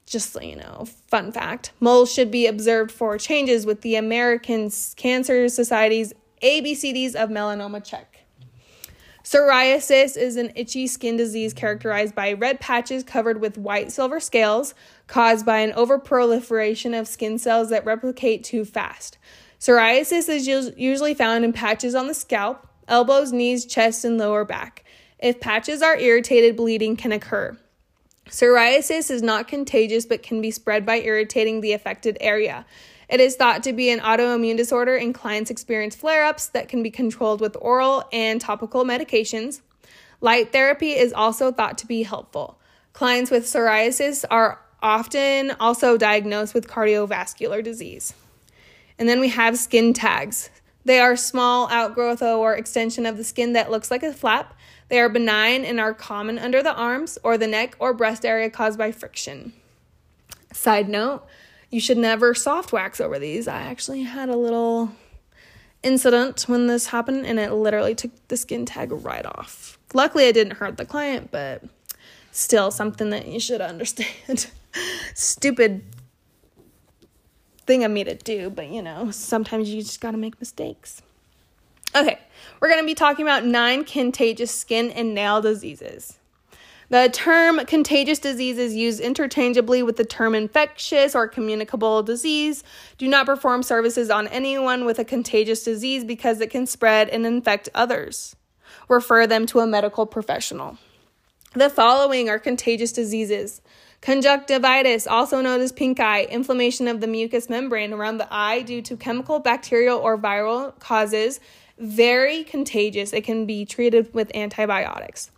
Just 0.04 0.32
so 0.32 0.42
you 0.42 0.56
know, 0.56 0.86
fun 1.08 1.32
fact 1.32 1.72
moles 1.80 2.12
should 2.12 2.30
be 2.30 2.46
observed 2.46 2.92
for 2.92 3.16
changes 3.16 3.64
with 3.64 3.80
the 3.80 3.94
American 3.96 4.70
Cancer 4.96 5.48
Society's 5.48 6.12
ABCDs 6.42 7.14
of 7.14 7.30
melanoma 7.30 7.82
check. 7.82 8.11
Psoriasis 9.24 10.16
is 10.16 10.36
an 10.36 10.52
itchy 10.56 10.86
skin 10.88 11.16
disease 11.16 11.52
characterized 11.54 12.14
by 12.14 12.32
red 12.32 12.58
patches 12.58 13.04
covered 13.04 13.40
with 13.40 13.56
white 13.56 13.92
silver 13.92 14.18
scales 14.18 14.74
caused 15.06 15.46
by 15.46 15.58
an 15.58 15.72
overproliferation 15.72 16.98
of 16.98 17.06
skin 17.06 17.38
cells 17.38 17.70
that 17.70 17.84
replicate 17.84 18.42
too 18.42 18.64
fast. 18.64 19.18
Psoriasis 19.60 20.28
is 20.28 20.48
usually 20.76 21.14
found 21.14 21.44
in 21.44 21.52
patches 21.52 21.94
on 21.94 22.08
the 22.08 22.14
scalp, 22.14 22.66
elbows, 22.88 23.32
knees, 23.32 23.64
chest, 23.64 24.04
and 24.04 24.18
lower 24.18 24.44
back. 24.44 24.84
If 25.20 25.40
patches 25.40 25.82
are 25.82 25.96
irritated, 25.96 26.56
bleeding 26.56 26.96
can 26.96 27.12
occur. 27.12 27.56
Psoriasis 28.28 29.08
is 29.08 29.22
not 29.22 29.46
contagious 29.46 30.04
but 30.04 30.24
can 30.24 30.40
be 30.40 30.50
spread 30.50 30.84
by 30.84 31.00
irritating 31.00 31.60
the 31.60 31.74
affected 31.74 32.16
area. 32.20 32.66
It 33.12 33.20
is 33.20 33.36
thought 33.36 33.62
to 33.64 33.74
be 33.74 33.90
an 33.90 34.00
autoimmune 34.00 34.56
disorder, 34.56 34.96
and 34.96 35.14
clients 35.14 35.50
experience 35.50 35.94
flare 35.94 36.24
ups 36.24 36.46
that 36.46 36.70
can 36.70 36.82
be 36.82 36.90
controlled 36.90 37.42
with 37.42 37.58
oral 37.60 38.04
and 38.10 38.40
topical 38.40 38.86
medications. 38.86 39.60
Light 40.22 40.50
therapy 40.50 40.92
is 40.92 41.12
also 41.12 41.52
thought 41.52 41.76
to 41.78 41.86
be 41.86 42.04
helpful. 42.04 42.58
Clients 42.94 43.30
with 43.30 43.44
psoriasis 43.44 44.24
are 44.30 44.62
often 44.80 45.50
also 45.60 45.98
diagnosed 45.98 46.54
with 46.54 46.68
cardiovascular 46.68 47.62
disease. 47.62 48.14
And 48.98 49.06
then 49.06 49.20
we 49.20 49.28
have 49.28 49.58
skin 49.58 49.92
tags. 49.92 50.48
They 50.86 50.98
are 50.98 51.14
small 51.14 51.68
outgrowth 51.68 52.22
or 52.22 52.54
extension 52.54 53.04
of 53.04 53.18
the 53.18 53.24
skin 53.24 53.52
that 53.52 53.70
looks 53.70 53.90
like 53.90 54.02
a 54.02 54.14
flap. 54.14 54.54
They 54.88 54.98
are 54.98 55.10
benign 55.10 55.66
and 55.66 55.78
are 55.78 55.92
common 55.92 56.38
under 56.38 56.62
the 56.62 56.74
arms 56.74 57.18
or 57.22 57.36
the 57.36 57.46
neck 57.46 57.76
or 57.78 57.92
breast 57.92 58.24
area 58.24 58.48
caused 58.48 58.78
by 58.78 58.90
friction. 58.90 59.52
Side 60.50 60.88
note 60.88 61.26
you 61.72 61.80
should 61.80 61.98
never 61.98 62.34
soft 62.34 62.70
wax 62.70 63.00
over 63.00 63.18
these. 63.18 63.48
I 63.48 63.62
actually 63.62 64.02
had 64.02 64.28
a 64.28 64.36
little 64.36 64.92
incident 65.82 66.42
when 66.46 66.66
this 66.66 66.88
happened 66.88 67.26
and 67.26 67.40
it 67.40 67.50
literally 67.50 67.94
took 67.94 68.10
the 68.28 68.36
skin 68.36 68.66
tag 68.66 68.92
right 68.92 69.24
off. 69.24 69.78
Luckily, 69.94 70.24
it 70.24 70.34
didn't 70.34 70.58
hurt 70.58 70.76
the 70.76 70.84
client, 70.84 71.30
but 71.32 71.64
still 72.30 72.70
something 72.70 73.08
that 73.10 73.26
you 73.26 73.40
should 73.40 73.62
understand. 73.62 74.50
Stupid 75.14 75.82
thing 77.66 77.84
of 77.84 77.90
me 77.90 78.04
to 78.04 78.14
do, 78.14 78.50
but 78.50 78.68
you 78.68 78.82
know, 78.82 79.10
sometimes 79.10 79.70
you 79.70 79.82
just 79.82 80.00
gotta 80.00 80.18
make 80.18 80.38
mistakes. 80.40 81.00
Okay, 81.96 82.18
we're 82.60 82.68
gonna 82.68 82.84
be 82.84 82.94
talking 82.94 83.24
about 83.24 83.46
nine 83.46 83.84
contagious 83.84 84.50
skin 84.50 84.90
and 84.90 85.14
nail 85.14 85.40
diseases. 85.40 86.18
The 86.92 87.08
term 87.10 87.64
contagious 87.64 88.18
disease 88.18 88.58
is 88.58 88.74
used 88.74 89.00
interchangeably 89.00 89.82
with 89.82 89.96
the 89.96 90.04
term 90.04 90.34
infectious 90.34 91.14
or 91.14 91.26
communicable 91.26 92.02
disease. 92.02 92.62
Do 92.98 93.08
not 93.08 93.24
perform 93.24 93.62
services 93.62 94.10
on 94.10 94.28
anyone 94.28 94.84
with 94.84 94.98
a 94.98 95.04
contagious 95.06 95.64
disease 95.64 96.04
because 96.04 96.42
it 96.42 96.50
can 96.50 96.66
spread 96.66 97.08
and 97.08 97.24
infect 97.24 97.70
others. 97.74 98.36
Refer 98.90 99.26
them 99.26 99.46
to 99.46 99.60
a 99.60 99.66
medical 99.66 100.04
professional. 100.04 100.76
The 101.54 101.70
following 101.70 102.28
are 102.28 102.38
contagious 102.38 102.92
diseases 102.92 103.62
conjunctivitis, 104.02 105.06
also 105.06 105.40
known 105.40 105.62
as 105.62 105.72
pink 105.72 105.98
eye, 105.98 106.24
inflammation 106.24 106.88
of 106.88 107.00
the 107.00 107.06
mucous 107.06 107.48
membrane 107.48 107.94
around 107.94 108.18
the 108.18 108.28
eye 108.30 108.60
due 108.60 108.82
to 108.82 108.98
chemical, 108.98 109.38
bacterial, 109.38 109.98
or 109.98 110.18
viral 110.18 110.78
causes, 110.78 111.40
very 111.78 112.44
contagious. 112.44 113.14
It 113.14 113.24
can 113.24 113.46
be 113.46 113.64
treated 113.64 114.12
with 114.12 114.30
antibiotics. 114.36 115.30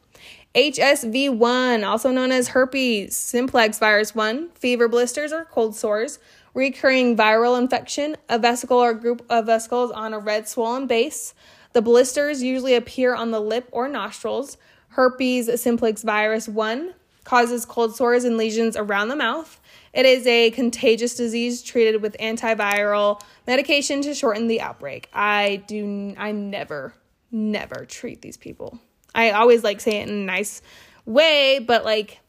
HSV1, 0.55 1.85
also 1.85 2.13
known 2.13 2.31
as 2.31 2.49
herpes 2.49 3.17
simplex 3.17 3.81
virus 3.81 4.15
1, 4.15 4.51
fever 4.51 4.87
blisters 4.87 5.33
or 5.33 5.45
cold 5.47 5.75
sores, 5.75 6.21
recurring 6.55 7.17
viral 7.17 7.59
infection, 7.59 8.17
a 8.29 8.39
vesicle 8.39 8.79
or 8.79 8.95
group 8.95 9.27
of 9.29 9.47
vesicles 9.47 9.91
on 9.91 10.15
a 10.15 10.19
red 10.21 10.49
swollen 10.49 10.87
base. 10.87 11.35
The 11.73 11.83
blisters 11.83 12.41
usually 12.41 12.77
appear 12.77 13.17
on 13.17 13.33
the 13.33 13.41
lip 13.41 13.69
or 13.73 13.89
nostrils. 13.89 14.57
Herpes 14.91 15.61
simplex 15.61 16.05
virus 16.05 16.49
1 16.49 16.95
causes 17.25 17.65
cold 17.65 17.97
sores 17.97 18.23
and 18.23 18.37
lesions 18.37 18.77
around 18.77 19.09
the 19.09 19.17
mouth. 19.17 19.61
It 19.93 20.07
is 20.07 20.25
a 20.25 20.53
contagious 20.53 21.17
disease 21.17 21.63
treated 21.63 22.01
with 22.01 22.17
antiviral 22.19 23.21
medication 23.45 24.03
to 24.03 24.15
shorten 24.15 24.47
the 24.47 24.61
outbreak. 24.61 25.09
I 25.13 25.65
do 25.67 26.15
I 26.17 26.31
never 26.31 26.95
never 27.33 27.85
treat 27.87 28.23
these 28.23 28.37
people. 28.37 28.79
I 29.15 29.31
always 29.31 29.63
like 29.63 29.81
say 29.81 30.01
it 30.01 30.09
in 30.09 30.15
a 30.15 30.25
nice 30.25 30.63
way, 31.07 31.59
but 31.59 31.85
like 31.85 32.21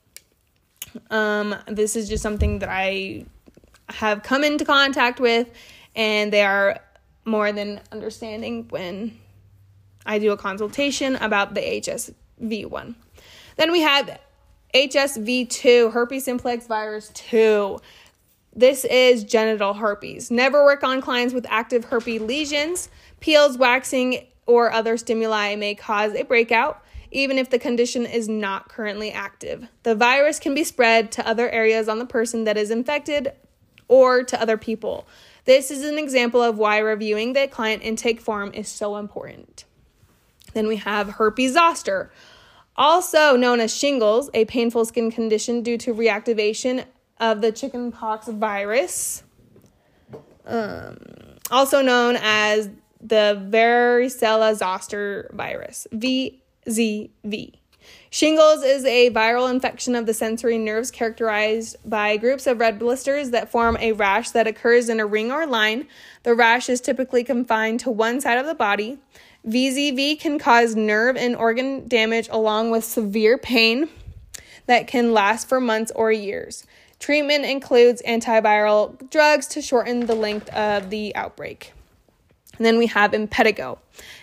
um 1.10 1.56
this 1.68 1.96
is 1.96 2.08
just 2.08 2.24
something 2.24 2.60
that 2.60 2.70
I 2.70 3.26
have 3.90 4.24
come 4.24 4.44
into 4.44 4.66
contact 4.66 5.20
with 5.20 5.48
and 5.96 6.32
they 6.32 6.44
are 6.44 6.80
more 7.26 7.52
than 7.52 7.82
understanding 7.92 8.68
when 8.70 9.18
I 10.06 10.20
do 10.20 10.32
a 10.32 10.38
consultation 10.38 11.16
about 11.16 11.56
the 11.56 11.62
HSV 11.62 12.70
one. 12.70 12.96
Then 13.58 13.72
we 13.72 13.82
have 13.82 14.20
HSV2, 14.74 15.92
herpes 15.92 16.26
simplex 16.26 16.68
virus 16.68 17.10
2. 17.16 17.80
This 18.54 18.86
is 18.86 19.24
genital 19.24 19.74
herpes. 19.74 20.30
Never 20.30 20.64
work 20.64 20.84
on 20.84 21.02
clients 21.02 21.34
with 21.34 21.46
active 21.50 21.86
herpes 21.86 22.22
lesions. 22.22 22.90
Peels, 23.20 23.58
waxing, 23.58 24.28
or 24.46 24.72
other 24.72 24.98
stimuli 24.98 25.56
may 25.56 25.76
cause 25.76 26.14
a 26.14 26.24
breakout, 26.24 26.84
even 27.12 27.38
if 27.38 27.50
the 27.50 27.60
condition 27.60 28.06
is 28.06 28.28
not 28.28 28.70
currently 28.70 29.12
active. 29.12 29.68
The 29.84 29.96
virus 29.96 30.40
can 30.40 30.54
be 30.54 30.64
spread 30.64 31.12
to 31.14 31.28
other 31.28 31.50
areas 31.50 31.88
on 31.88 32.00
the 32.00 32.06
person 32.06 32.44
that 32.44 32.58
is 32.58 32.72
infected 32.72 33.34
or 33.88 34.24
to 34.24 34.42
other 34.42 34.58
people. 34.58 35.08
This 35.46 35.70
is 35.70 35.84
an 35.84 35.98
example 35.98 36.42
of 36.42 36.58
why 36.58 36.80
reviewing 36.80 37.34
the 37.34 37.48
client 37.48 37.84
intake 37.84 38.20
form 38.20 38.52
is 38.54 38.68
so 38.68 38.98
important. 38.98 39.66
Then 40.54 40.68
we 40.68 40.78
have 40.78 41.12
herpes 41.12 41.54
zoster, 41.54 42.12
also 42.76 43.36
known 43.36 43.60
as 43.60 43.76
shingles, 43.76 44.30
a 44.34 44.46
painful 44.46 44.86
skin 44.86 45.12
condition 45.12 45.62
due 45.62 45.78
to 45.78 45.94
reactivation 45.94 46.86
of 47.20 47.42
the 47.42 47.52
chickenpox 47.52 48.28
virus. 48.28 49.24
Um, 50.46 50.98
also 51.52 51.82
known 51.82 52.18
as 52.20 52.70
the 53.08 53.48
varicella 53.50 54.56
zoster 54.56 55.30
virus, 55.34 55.88
VZV. 55.94 57.54
Shingles 58.10 58.64
is 58.64 58.84
a 58.86 59.12
viral 59.12 59.50
infection 59.50 59.94
of 59.94 60.06
the 60.08 60.14
sensory 60.14 60.58
nerves 60.58 60.90
characterized 60.90 61.76
by 61.86 62.18
groups 62.18 62.48
of 62.48 62.60
red 62.60 62.80
blisters 62.80 63.30
that 63.30 63.52
form 63.52 63.78
a 63.80 63.92
rash 63.92 64.32
that 64.32 64.48
occurs 64.48 64.90
in 64.90 65.00
a 65.00 65.06
ring 65.06 65.32
or 65.32 65.46
line. 65.46 65.88
The 66.24 66.34
rash 66.34 66.68
is 66.68 66.82
typically 66.82 67.24
confined 67.24 67.82
to 67.82 67.92
one 67.92 68.22
side 68.22 68.40
of 68.40 68.48
the 68.48 68.56
body. 68.56 68.98
VZV 69.46 70.20
can 70.20 70.40
cause 70.40 70.76
nerve 70.76 71.16
and 71.16 71.36
organ 71.36 71.88
damage 71.88 72.28
along 72.32 72.72
with 72.72 72.84
severe 72.84 73.38
pain 73.38 73.90
that 74.66 74.88
can 74.88 75.14
last 75.14 75.48
for 75.48 75.62
months 75.62 75.92
or 75.96 76.12
years. 76.12 76.66
Treatment 76.98 77.46
includes 77.46 78.02
antiviral 78.08 79.10
drugs 79.12 79.46
to 79.48 79.62
shorten 79.62 80.08
the 80.08 80.16
length 80.16 80.50
of 80.50 80.90
the 80.90 81.16
outbreak. 81.16 81.74
And 82.58 82.66
then 82.66 82.78
we 82.78 82.88
have 82.88 83.12
impetigo, 83.12 83.80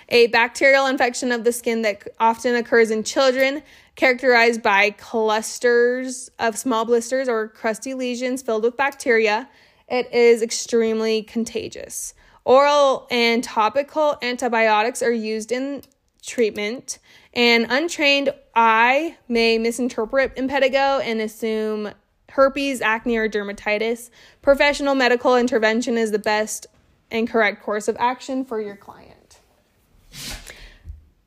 a 0.09 0.29
bacterial 0.29 0.87
infection 0.87 1.33
of 1.33 1.45
the 1.45 1.53
skin 1.53 1.83
that 1.83 2.09
often 2.19 2.55
occurs 2.55 2.91
in 2.91 3.05
children, 3.05 3.63
characterized 3.97 4.63
by 4.63 4.91
clusters 4.91 6.31
of 6.39 6.57
small 6.57 6.85
blisters 6.85 7.29
or 7.29 7.49
crusty 7.49 7.95
lesions 7.95 8.43
filled 8.43 8.65
with 8.65 8.77
bacteria. 8.77 9.49
It 9.89 10.13
is 10.13 10.43
extremely 10.43 11.23
contagious. 11.23 12.15
Oral 12.45 13.07
and 13.11 13.45
topical 13.45 14.17
antibiotics 14.23 15.03
are 15.03 15.13
used 15.13 15.53
in 15.53 15.83
treatment. 16.23 16.99
An 17.35 17.67
untrained 17.69 18.33
eye 18.55 19.17
may 19.29 19.59
misinterpret 19.59 20.37
impetigo 20.37 21.03
and 21.03 21.21
assume 21.21 21.93
herpes, 22.31 22.81
acne, 22.81 23.17
or 23.17 23.29
dermatitis. 23.29 24.11
Professional 24.41 24.95
medical 24.95 25.37
intervention 25.37 25.99
is 25.99 26.11
the 26.11 26.19
best 26.19 26.67
and 27.13 27.31
correct 27.31 27.63
course 27.63 27.87
of 27.87 27.97
action 28.01 28.45
for 28.45 28.61
your 28.61 28.75
client. 28.75 29.39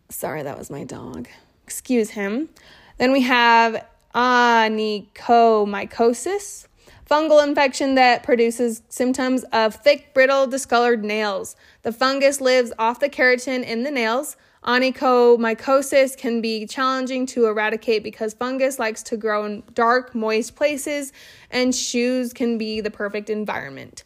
Sorry, 0.10 0.44
that 0.44 0.58
was 0.58 0.70
my 0.70 0.84
dog. 0.84 1.30
Excuse 1.64 2.10
him. 2.10 2.50
Then 2.98 3.14
we 3.14 3.22
have 3.22 3.86
onychomycosis, 4.14 6.68
fungal 7.10 7.42
infection 7.46 7.96
that 7.96 8.24
produces 8.24 8.84
symptoms 8.90 9.44
of 9.54 9.76
thick, 9.76 10.14
brittle, 10.14 10.46
discolored 10.48 11.04
nails. 11.04 11.58
The 11.84 11.92
fungus 11.92 12.40
lives 12.42 12.74
off 12.80 13.00
the 13.00 13.10
keratin 13.10 13.64
in 13.64 13.84
the 13.84 13.92
nails. 13.92 14.38
Onychomycosis 14.64 16.18
can 16.18 16.42
be 16.42 16.66
challenging 16.66 17.28
to 17.28 17.46
eradicate 17.46 18.04
because 18.04 18.34
fungus 18.34 18.80
likes 18.80 19.04
to 19.04 19.18
grow 19.18 19.46
in 19.46 19.62
dark, 19.76 20.16
moist 20.16 20.56
places, 20.56 21.14
and 21.52 21.76
shoes 21.76 22.34
can 22.34 22.58
be 22.58 22.82
the 22.82 22.90
perfect 22.90 23.30
environment. 23.30 24.04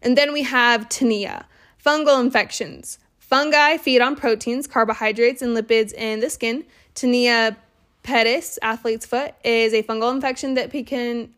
And 0.00 0.16
then 0.16 0.32
we 0.32 0.44
have 0.44 0.88
tinea, 0.88 1.46
fungal 1.88 2.20
infections. 2.20 2.98
Fungi 3.18 3.78
feed 3.78 4.02
on 4.02 4.14
proteins, 4.14 4.66
carbohydrates, 4.66 5.40
and 5.40 5.56
lipids 5.56 5.94
in 5.94 6.20
the 6.20 6.28
skin. 6.28 6.64
Tinea 6.94 7.56
pedis, 8.04 8.58
athlete's 8.60 9.06
foot, 9.06 9.34
is 9.42 9.72
a 9.72 9.82
fungal 9.82 10.14
infection 10.14 10.52
that 10.52 10.70
can, 10.86 11.30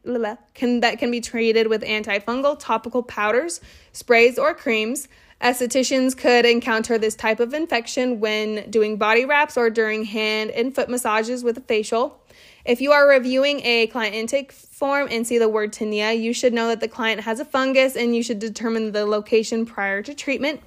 can 0.55 0.81
that 0.81 0.99
can 0.99 1.11
be 1.13 1.21
treated 1.21 1.69
with 1.69 1.83
antifungal 1.83 2.59
topical 2.59 3.05
powders, 3.05 3.61
sprays, 3.93 4.41
or 4.41 4.53
creams. 4.53 5.07
Estheticians 5.41 6.17
could 6.17 6.45
encounter 6.45 6.99
this 6.99 7.15
type 7.15 7.39
of 7.39 7.55
infection 7.55 8.19
when 8.19 8.69
doing 8.71 8.97
body 8.97 9.25
wraps 9.25 9.57
or 9.57 9.71
during 9.71 10.05
hand 10.05 10.51
and 10.51 10.75
foot 10.75 10.89
massages 10.89 11.45
with 11.45 11.57
a 11.59 11.63
facial. 11.63 12.20
If 12.65 12.81
you 12.81 12.93
are 12.93 13.09
reviewing 13.09 13.61
a 13.65 13.87
client 13.87 14.15
intake 14.15 14.53
form 14.53 15.09
and 15.11 15.27
see 15.27 15.39
the 15.39 15.49
word 15.49 15.73
tinea, 15.73 16.21
you 16.21 16.35
should 16.35 16.53
know 16.53 16.69
that 16.69 16.81
the 16.81 16.89
client 16.89 17.23
has 17.23 17.41
a 17.41 17.45
fungus 17.45 17.97
and 17.97 18.15
you 18.15 18.23
should 18.23 18.39
determine 18.39 18.93
the 18.93 19.07
location 19.07 19.65
prior 19.65 20.03
to 20.03 20.15
treatment. 20.15 20.61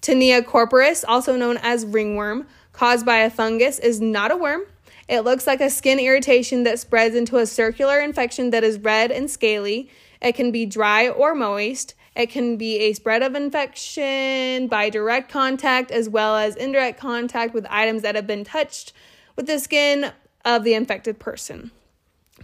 Tinea 0.00 0.42
corporis, 0.42 1.04
also 1.06 1.36
known 1.36 1.58
as 1.62 1.84
ringworm, 1.84 2.46
caused 2.72 3.04
by 3.04 3.18
a 3.18 3.30
fungus, 3.30 3.78
is 3.78 4.00
not 4.00 4.30
a 4.30 4.36
worm. 4.36 4.62
It 5.08 5.20
looks 5.20 5.46
like 5.46 5.60
a 5.60 5.70
skin 5.70 5.98
irritation 5.98 6.64
that 6.64 6.78
spreads 6.78 7.14
into 7.14 7.36
a 7.36 7.46
circular 7.46 8.00
infection 8.00 8.50
that 8.50 8.64
is 8.64 8.78
red 8.78 9.10
and 9.10 9.30
scaly. 9.30 9.90
It 10.20 10.32
can 10.34 10.50
be 10.50 10.66
dry 10.66 11.08
or 11.08 11.34
moist. 11.34 11.94
It 12.16 12.30
can 12.30 12.56
be 12.56 12.78
a 12.78 12.92
spread 12.94 13.22
of 13.22 13.34
infection 13.34 14.68
by 14.68 14.88
direct 14.88 15.30
contact 15.30 15.90
as 15.90 16.08
well 16.08 16.36
as 16.36 16.56
indirect 16.56 16.98
contact 16.98 17.52
with 17.52 17.66
items 17.68 18.02
that 18.02 18.14
have 18.14 18.26
been 18.26 18.42
touched 18.42 18.94
with 19.36 19.46
the 19.46 19.58
skin 19.58 20.12
of 20.46 20.64
the 20.64 20.72
infected 20.72 21.18
person. 21.18 21.70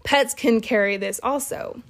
Pets 0.04 0.34
can 0.34 0.60
carry 0.60 0.96
this 0.96 1.20
also. 1.22 1.80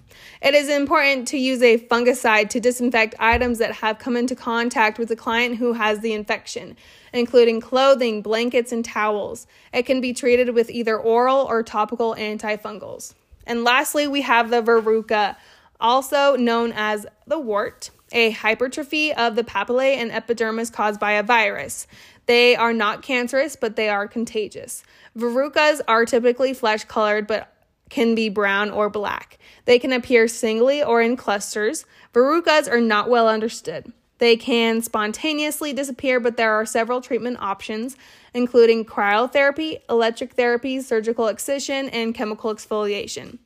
It 0.43 0.55
is 0.55 0.69
important 0.69 1.27
to 1.29 1.39
use 1.39 1.63
a 1.63 1.79
fungicide 1.79 2.51
to 2.51 2.61
disinfect 2.61 3.15
items 3.19 3.59
that 3.59 3.77
have 3.77 3.99
come 3.99 4.17
into 4.17 4.37
contact 4.37 4.99
with 4.99 5.09
the 5.09 5.17
client 5.17 5.57
who 5.57 5.73
has 5.73 6.01
the 6.01 6.13
infection, 6.13 6.77
including 7.13 7.61
clothing, 7.61 8.21
blankets, 8.21 8.71
and 8.71 8.85
towels. 8.85 9.47
It 9.73 9.87
can 9.87 10.01
be 10.01 10.13
treated 10.13 10.51
with 10.51 10.69
either 10.69 10.99
oral 10.99 11.47
or 11.49 11.63
topical 11.63 12.15
antifungals. 12.17 13.15
And 13.47 13.65
lastly, 13.65 14.07
we 14.07 14.23
have 14.23 14.51
the 14.51 14.63
verruca, 14.63 15.37
also 15.81 16.37
known 16.37 16.73
as 16.77 17.07
the 17.27 17.39
wart, 17.39 17.91
a 18.13 18.31
hypertrophy 18.31 19.13
of 19.13 19.37
the 19.37 19.45
papillae 19.45 19.97
and 19.97 20.13
epidermis 20.13 20.71
caused 20.71 21.01
by 21.01 21.13
a 21.13 21.23
virus. 21.23 21.87
They 22.27 22.55
are 22.55 22.73
not 22.73 23.03
cancerous, 23.03 23.57
but 23.57 23.77
they 23.77 23.89
are 23.89 24.07
contagious. 24.07 24.83
Verrucas 25.17 25.81
are 25.89 26.05
typically 26.05 26.55
flesh 26.55 26.85
colored, 26.85 27.27
but 27.27 27.53
can 27.91 28.15
be 28.15 28.29
brown 28.29 28.71
or 28.71 28.89
black. 28.89 29.39
They 29.67 29.79
can 29.79 29.93
appear 29.93 30.27
singly 30.27 30.83
or 30.83 31.03
in 31.03 31.17
clusters. 31.17 31.85
Verrucas 32.15 32.71
are 32.71 32.81
not 32.81 33.11
well 33.11 33.29
understood. 33.29 33.93
They 34.19 34.37
can 34.37 34.83
spontaneously 34.83 35.73
disappear, 35.73 36.21
but 36.21 36.37
there 36.37 36.53
are 36.53 36.65
several 36.65 37.01
treatment 37.01 37.39
options, 37.41 37.97
including 38.33 38.85
cryotherapy, 38.85 39.81
electric 39.91 40.35
therapy, 40.35 40.81
surgical 40.81 41.27
excision, 41.27 41.89
and 41.89 42.15
chemical 42.15 42.55
exfoliation. 42.55 43.39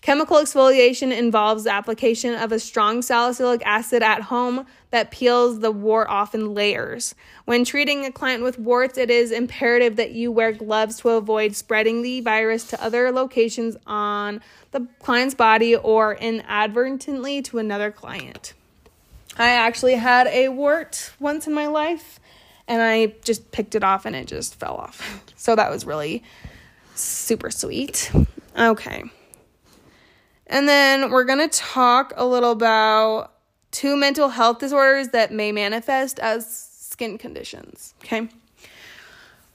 Chemical 0.00 0.36
exfoliation 0.36 1.16
involves 1.16 1.64
the 1.64 1.72
application 1.72 2.34
of 2.34 2.52
a 2.52 2.60
strong 2.60 3.02
salicylic 3.02 3.60
acid 3.66 4.00
at 4.02 4.22
home 4.22 4.64
that 4.90 5.10
peels 5.10 5.58
the 5.58 5.72
wart 5.72 6.08
off 6.08 6.34
in 6.34 6.54
layers. 6.54 7.16
When 7.46 7.64
treating 7.64 8.04
a 8.04 8.12
client 8.12 8.44
with 8.44 8.60
warts, 8.60 8.96
it 8.96 9.10
is 9.10 9.32
imperative 9.32 9.96
that 9.96 10.12
you 10.12 10.30
wear 10.30 10.52
gloves 10.52 10.98
to 10.98 11.10
avoid 11.10 11.56
spreading 11.56 12.02
the 12.02 12.20
virus 12.20 12.64
to 12.68 12.82
other 12.82 13.10
locations 13.10 13.76
on 13.86 14.40
the 14.70 14.86
client's 15.00 15.34
body 15.34 15.74
or 15.74 16.14
inadvertently 16.14 17.42
to 17.42 17.58
another 17.58 17.90
client. 17.90 18.54
I 19.36 19.48
actually 19.48 19.94
had 19.94 20.28
a 20.28 20.48
wart 20.48 21.12
once 21.18 21.46
in 21.46 21.54
my 21.54 21.66
life 21.66 22.20
and 22.68 22.80
I 22.82 23.14
just 23.24 23.50
picked 23.50 23.74
it 23.74 23.82
off 23.82 24.06
and 24.06 24.14
it 24.14 24.26
just 24.26 24.54
fell 24.54 24.76
off. 24.76 25.24
So 25.38 25.54
that 25.54 25.70
was 25.70 25.86
really 25.86 26.24
super 26.96 27.48
sweet. 27.52 28.10
Okay. 28.58 29.04
And 30.48 30.68
then 30.68 31.10
we're 31.10 31.24
going 31.24 31.46
to 31.46 31.58
talk 31.58 32.12
a 32.16 32.26
little 32.26 32.52
about 32.52 33.32
two 33.70 33.96
mental 33.96 34.30
health 34.30 34.58
disorders 34.58 35.08
that 35.08 35.32
may 35.32 35.52
manifest 35.52 36.18
as 36.18 36.68
skin 36.70 37.18
conditions. 37.18 37.94
Okay. 38.02 38.28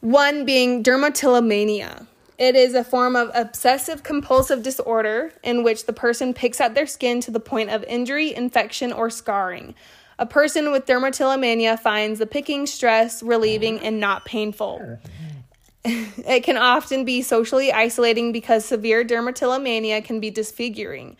One 0.01 0.45
being 0.45 0.83
dermatillomania. 0.83 2.07
It 2.37 2.55
is 2.55 2.73
a 2.73 2.83
form 2.83 3.15
of 3.15 3.31
obsessive 3.33 4.03
compulsive 4.03 4.63
disorder 4.63 5.33
in 5.43 5.63
which 5.63 5.85
the 5.85 5.93
person 5.93 6.33
picks 6.33 6.59
at 6.59 6.75
their 6.75 6.87
skin 6.87 7.21
to 7.21 7.31
the 7.31 7.39
point 7.39 7.69
of 7.69 7.83
injury, 7.83 8.33
infection, 8.33 8.91
or 8.91 9.09
scarring. 9.09 9.75
A 10.19 10.25
person 10.25 10.71
with 10.71 10.85
dermatillomania 10.85 11.79
finds 11.79 12.19
the 12.19 12.25
picking 12.25 12.65
stress 12.65 13.23
relieving 13.23 13.79
and 13.79 13.99
not 13.99 14.25
painful. 14.25 14.99
It 15.85 16.43
can 16.43 16.57
often 16.57 17.03
be 17.03 17.21
socially 17.21 17.71
isolating 17.71 18.31
because 18.31 18.65
severe 18.65 19.03
dermatillomania 19.03 20.03
can 20.03 20.19
be 20.19 20.29
disfiguring. 20.29 21.17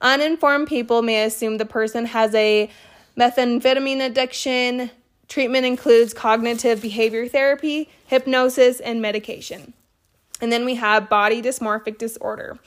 Uninformed 0.00 0.68
people 0.68 1.02
may 1.02 1.24
assume 1.24 1.58
the 1.58 1.66
person 1.66 2.06
has 2.06 2.34
a 2.34 2.70
methamphetamine 3.16 4.04
addiction. 4.04 4.90
Treatment 5.28 5.66
includes 5.66 6.14
cognitive 6.14 6.80
behavior 6.80 7.28
therapy, 7.28 7.88
hypnosis, 8.06 8.80
and 8.80 9.02
medication. 9.02 9.72
And 10.40 10.52
then 10.52 10.64
we 10.64 10.74
have 10.76 11.08
body 11.08 11.42
dysmorphic 11.42 11.98
disorder. 11.98 12.58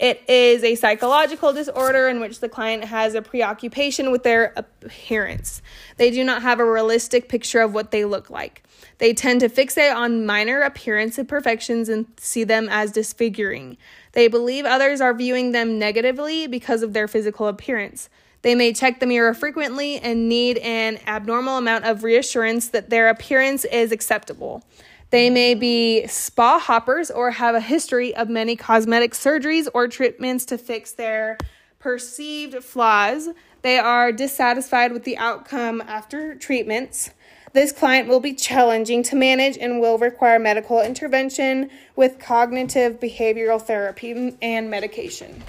It 0.00 0.22
is 0.28 0.64
a 0.64 0.76
psychological 0.76 1.52
disorder 1.52 2.08
in 2.08 2.20
which 2.20 2.40
the 2.40 2.48
client 2.48 2.84
has 2.84 3.14
a 3.14 3.20
preoccupation 3.20 4.10
with 4.10 4.22
their 4.22 4.54
appearance. 4.56 5.60
They 5.98 6.10
do 6.10 6.24
not 6.24 6.40
have 6.40 6.58
a 6.58 6.64
realistic 6.64 7.28
picture 7.28 7.60
of 7.60 7.74
what 7.74 7.90
they 7.90 8.06
look 8.06 8.30
like. 8.30 8.62
They 8.96 9.12
tend 9.12 9.40
to 9.40 9.50
fixate 9.50 9.94
on 9.94 10.24
minor 10.24 10.62
appearance 10.62 11.18
imperfections 11.18 11.90
and 11.90 12.06
see 12.16 12.44
them 12.44 12.66
as 12.70 12.92
disfiguring. 12.92 13.76
They 14.12 14.26
believe 14.26 14.64
others 14.64 15.02
are 15.02 15.12
viewing 15.12 15.52
them 15.52 15.78
negatively 15.78 16.46
because 16.46 16.82
of 16.82 16.94
their 16.94 17.06
physical 17.06 17.46
appearance. 17.46 18.08
They 18.40 18.54
may 18.54 18.72
check 18.72 19.00
the 19.00 19.06
mirror 19.06 19.34
frequently 19.34 19.98
and 19.98 20.30
need 20.30 20.56
an 20.58 20.98
abnormal 21.06 21.58
amount 21.58 21.84
of 21.84 22.04
reassurance 22.04 22.68
that 22.68 22.88
their 22.88 23.10
appearance 23.10 23.66
is 23.66 23.92
acceptable. 23.92 24.64
They 25.10 25.28
may 25.28 25.54
be 25.54 26.06
spa 26.06 26.60
hoppers 26.60 27.10
or 27.10 27.32
have 27.32 27.56
a 27.56 27.60
history 27.60 28.14
of 28.14 28.28
many 28.28 28.54
cosmetic 28.54 29.12
surgeries 29.12 29.66
or 29.74 29.88
treatments 29.88 30.44
to 30.46 30.58
fix 30.58 30.92
their 30.92 31.36
perceived 31.80 32.62
flaws. 32.62 33.28
They 33.62 33.78
are 33.78 34.12
dissatisfied 34.12 34.92
with 34.92 35.02
the 35.02 35.18
outcome 35.18 35.80
after 35.80 36.36
treatments. 36.36 37.10
This 37.52 37.72
client 37.72 38.06
will 38.06 38.20
be 38.20 38.32
challenging 38.34 39.02
to 39.04 39.16
manage 39.16 39.58
and 39.58 39.80
will 39.80 39.98
require 39.98 40.38
medical 40.38 40.80
intervention 40.80 41.70
with 41.96 42.20
cognitive 42.20 43.00
behavioral 43.00 43.60
therapy 43.60 44.36
and 44.40 44.70
medication. 44.70 45.42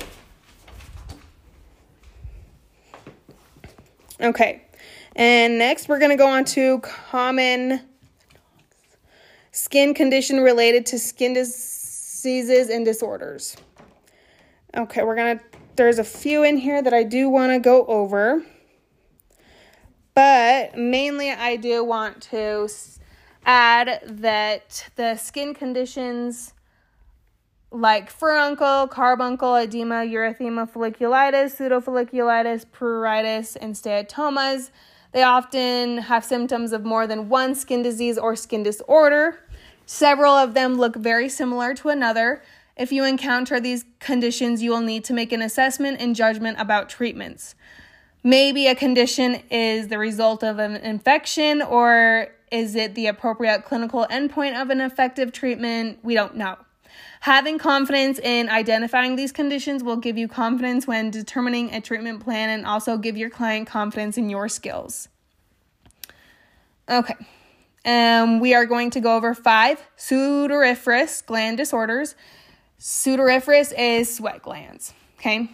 Okay, 4.20 4.64
and 5.16 5.60
next 5.60 5.88
we're 5.88 6.00
going 6.00 6.12
to 6.12 6.18
go 6.18 6.28
on 6.28 6.46
to 6.46 6.80
common 6.80 7.82
skin 9.52 9.94
condition 9.94 10.40
related 10.40 10.86
to 10.88 11.00
skin 11.00 11.34
diseases 11.34 12.70
and 12.70 12.86
disorders. 12.86 13.56
Okay, 14.76 15.04
we're 15.04 15.16
going 15.16 15.38
to, 15.38 15.46
there's 15.76 16.00
a 16.00 16.04
few 16.04 16.44
in 16.44 16.58
here 16.58 16.82
that 16.82 16.94
I 16.94 17.04
do 17.04 17.30
want 17.30 17.52
to 17.52 17.60
go 17.60 17.86
over. 17.86 18.44
But 20.14 20.78
mainly, 20.78 21.32
I 21.32 21.56
do 21.56 21.84
want 21.84 22.22
to 22.24 22.68
add 23.46 24.02
that 24.06 24.90
the 24.96 25.16
skin 25.16 25.54
conditions 25.54 26.54
like 27.72 28.10
furuncle, 28.10 28.88
carbuncle, 28.88 29.56
edema, 29.56 30.06
erythema 30.06 30.70
folliculitis, 30.70 31.56
pseudofolliculitis, 31.56 32.66
pruritus, 32.66 33.56
and 33.60 33.74
steatomas. 33.74 34.72
They 35.12 35.24
often 35.24 35.98
have 36.00 36.24
symptoms 36.24 36.72
of 36.72 36.86
more 36.86 37.06
than 37.06 37.28
one 37.28 37.56
skin 37.56 37.82
disease 37.82 38.18
or 38.18 38.36
skin 38.36 38.64
disorder. 38.64 39.40
Several 39.86 40.34
of 40.34 40.54
them 40.54 40.76
look 40.76 40.96
very 40.96 41.28
similar 41.28 41.74
to 41.76 41.90
another. 41.90 42.42
If 42.78 42.92
you 42.92 43.04
encounter 43.04 43.60
these 43.60 43.86
conditions, 44.00 44.64
you 44.64 44.72
will 44.72 44.82
need 44.82 45.04
to 45.06 45.14
make 45.14 45.34
an 45.34 45.42
assessment 45.42 46.00
and 46.00 46.16
judgment 46.16 46.60
about 46.60 46.90
treatments. 46.90 47.56
Maybe 48.24 48.68
a 48.68 48.76
condition 48.76 49.42
is 49.50 49.90
the 49.90 49.98
result 49.98 50.44
of 50.44 50.60
an 50.60 50.78
infection, 50.78 51.62
or 51.62 52.28
is 52.52 52.76
it 52.76 52.96
the 52.96 53.08
appropriate 53.08 53.66
clinical 53.66 54.08
endpoint 54.10 54.62
of 54.62 54.70
an 54.70 54.80
effective 54.80 55.32
treatment? 55.34 56.00
We 56.04 56.14
don't 56.14 56.36
know. 56.36 56.58
Having 57.22 57.60
confidence 57.60 58.18
in 58.18 58.50
identifying 58.50 59.16
these 59.16 59.32
conditions 59.32 59.84
will 59.84 59.96
give 59.96 60.18
you 60.18 60.28
confidence 60.28 60.88
when 60.88 61.12
determining 61.12 61.72
a 61.72 61.80
treatment 61.80 62.24
plan 62.24 62.50
and 62.50 62.66
also 62.66 62.98
give 62.98 63.16
your 63.16 63.30
client 63.30 63.68
confidence 63.68 64.18
in 64.18 64.28
your 64.28 64.50
skills. 64.50 65.08
Okay, 66.90 67.14
um, 67.86 68.40
we 68.40 68.56
are 68.56 68.66
going 68.66 68.90
to 68.90 69.00
go 69.00 69.16
over 69.16 69.36
five 69.36 69.80
sudoriferous 69.96 71.24
gland 71.24 71.58
disorders. 71.58 72.16
Sudoriferous 72.80 73.72
is 73.78 74.16
sweat 74.16 74.42
glands. 74.42 74.96
Okay, 75.20 75.48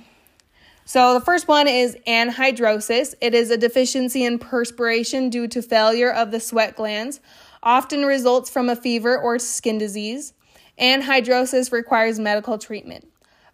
so 0.85 1.15
the 1.15 1.21
first 1.21 1.49
one 1.49 1.67
is 1.67 1.97
anhidrosis. 2.07 3.13
It 3.19 3.33
is 3.33 3.51
a 3.51 3.57
deficiency 3.57 4.23
in 4.23 4.39
perspiration 4.39 5.29
due 5.29 5.49
to 5.49 5.61
failure 5.61 6.13
of 6.13 6.31
the 6.31 6.39
sweat 6.39 6.77
glands, 6.77 7.19
often 7.61 8.05
results 8.05 8.49
from 8.49 8.69
a 8.69 8.75
fever 8.77 9.19
or 9.19 9.37
skin 9.37 9.77
disease. 9.77 10.31
Anhidrosis 10.79 11.71
requires 11.71 12.19
medical 12.19 12.57
treatment. 12.57 13.07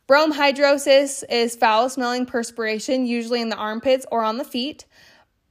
Bromhidrosis 0.08 1.24
is 1.30 1.56
foul 1.56 1.90
smelling 1.90 2.26
perspiration, 2.26 3.06
usually 3.06 3.42
in 3.42 3.50
the 3.50 3.56
armpits 3.56 4.06
or 4.12 4.24
on 4.24 4.38
the 4.38 4.44
feet. 4.44 4.86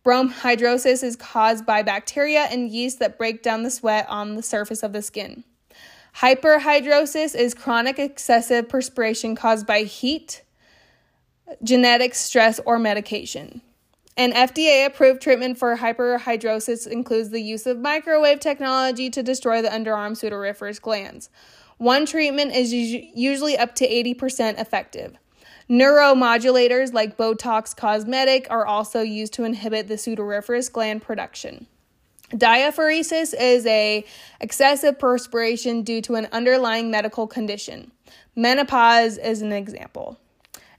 Bromhidrosis 0.04 1.02
is 1.02 1.16
caused 1.16 1.64
by 1.64 1.82
bacteria 1.82 2.46
and 2.50 2.68
yeast 2.68 2.98
that 2.98 3.16
break 3.16 3.42
down 3.42 3.62
the 3.62 3.70
sweat 3.70 4.06
on 4.08 4.34
the 4.34 4.42
surface 4.42 4.82
of 4.82 4.92
the 4.92 5.00
skin. 5.00 5.44
Hyperhidrosis 6.16 7.34
is 7.34 7.54
chronic 7.54 7.98
excessive 7.98 8.68
perspiration 8.68 9.34
caused 9.34 9.66
by 9.66 9.84
heat, 9.84 10.42
genetic 11.62 12.14
stress, 12.14 12.60
or 12.66 12.78
medication. 12.78 13.62
An 14.14 14.32
FDA 14.32 14.84
approved 14.84 15.22
treatment 15.22 15.56
for 15.56 15.74
hyperhidrosis 15.78 16.86
includes 16.86 17.30
the 17.30 17.40
use 17.40 17.66
of 17.66 17.78
microwave 17.78 18.40
technology 18.40 19.08
to 19.08 19.22
destroy 19.22 19.62
the 19.62 19.70
underarm 19.70 20.12
sudoriferous 20.12 20.78
glands. 20.78 21.30
One 21.82 22.06
treatment 22.06 22.54
is 22.54 22.72
usually 22.72 23.58
up 23.58 23.74
to 23.74 23.88
80% 23.88 24.60
effective. 24.60 25.16
Neuromodulators 25.68 26.92
like 26.92 27.16
Botox 27.16 27.74
Cosmetic 27.74 28.46
are 28.50 28.64
also 28.64 29.00
used 29.00 29.32
to 29.32 29.42
inhibit 29.42 29.88
the 29.88 29.96
sudoriferous 29.96 30.70
gland 30.70 31.02
production. 31.02 31.66
Diaphoresis 32.30 33.34
is 33.36 33.66
a 33.66 34.04
excessive 34.40 34.96
perspiration 34.96 35.82
due 35.82 36.00
to 36.02 36.14
an 36.14 36.28
underlying 36.30 36.88
medical 36.88 37.26
condition. 37.26 37.90
Menopause 38.36 39.18
is 39.18 39.42
an 39.42 39.50
example. 39.50 40.20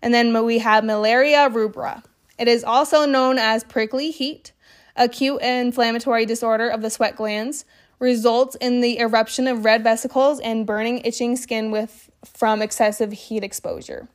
And 0.01 0.13
then 0.13 0.45
we 0.45 0.59
have 0.59 0.85
miliaria 0.85 1.51
rubra. 1.51 2.01
It 2.39 2.47
is 2.47 2.63
also 2.63 3.05
known 3.05 3.37
as 3.37 3.65
prickly 3.65 4.09
heat, 4.09 4.53
acute 4.95 5.41
inflammatory 5.41 6.25
disorder 6.25 6.69
of 6.69 6.81
the 6.81 6.89
sweat 6.89 7.17
glands, 7.17 7.65
results 7.99 8.55
in 8.55 8.81
the 8.81 8.99
eruption 8.99 9.47
of 9.47 9.65
red 9.65 9.83
vesicles 9.83 10.39
and 10.39 10.65
burning, 10.65 10.99
itching 11.05 11.35
skin 11.35 11.71
with 11.71 12.09
from 12.25 12.61
excessive 12.61 13.11
heat 13.11 13.43
exposure. 13.43 14.07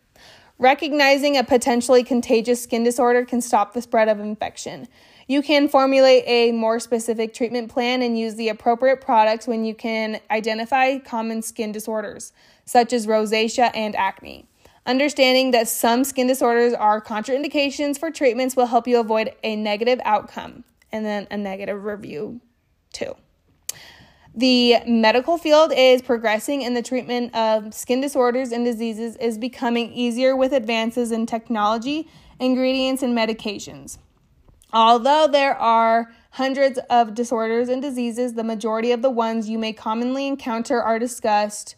Recognizing 0.59 1.37
a 1.37 1.45
potentially 1.45 2.03
contagious 2.03 2.63
skin 2.63 2.83
disorder 2.83 3.25
can 3.25 3.41
stop 3.41 3.75
the 3.75 3.83
spread 3.83 4.09
of 4.09 4.19
infection. 4.19 4.89
You 5.29 5.41
can 5.41 5.69
formulate 5.69 6.25
a 6.27 6.51
more 6.51 6.81
specific 6.81 7.33
treatment 7.33 7.71
plan 7.71 8.03
and 8.03 8.19
use 8.19 8.35
the 8.35 8.49
appropriate 8.49 9.01
products 9.01 9.47
when 9.47 9.65
you 9.65 9.75
can 9.75 10.21
identify 10.31 10.99
common 10.99 11.43
skin 11.43 11.71
disorders, 11.71 12.33
such 12.65 12.93
as 12.93 13.07
rosacea 13.07 13.71
and 13.73 13.95
acne. 13.95 14.49
Understanding 14.85 15.51
that 15.51 15.69
some 15.69 16.03
skin 16.03 16.27
disorders 16.27 16.73
are 16.73 17.01
contraindications 17.01 17.99
for 17.99 18.11
treatments 18.11 18.57
will 18.57 18.67
help 18.67 18.89
you 18.89 18.99
avoid 18.99 19.35
a 19.45 19.55
negative 19.55 20.01
outcome 20.03 20.65
and 20.91 21.05
then 21.05 21.29
a 21.31 21.37
negative 21.37 21.85
review, 21.85 22.41
too. 22.93 23.15
The 24.39 24.77
medical 24.87 25.37
field 25.37 25.73
is 25.75 26.01
progressing 26.01 26.65
and 26.65 26.77
the 26.77 26.83
treatment 26.83 27.35
of 27.35 27.75
skin 27.75 28.01
disorders 28.01 28.53
and 28.53 28.65
diseases 28.65 29.17
is 29.17 29.37
becoming 29.37 29.93
easier 29.93 30.37
with 30.37 30.53
advances 30.53 31.11
in 31.11 31.27
technology, 31.27 32.09
ingredients, 32.39 33.03
and 33.03 33.19
medications. 33.19 33.99
Although 34.73 35.27
there 35.27 35.57
are 35.57 36.13
hundreds 36.31 36.79
of 36.89 37.17
disorders 37.17 37.69
and 37.69 37.83
diseases, 37.83 38.35
the 38.35 38.45
majority 38.45 38.93
of 38.93 39.03
the 39.03 39.11
ones 39.11 39.49
you 39.49 39.59
may 39.59 39.73
commonly 39.73 40.29
encounter 40.29 40.81
are 40.81 41.01
discussed 41.01 41.75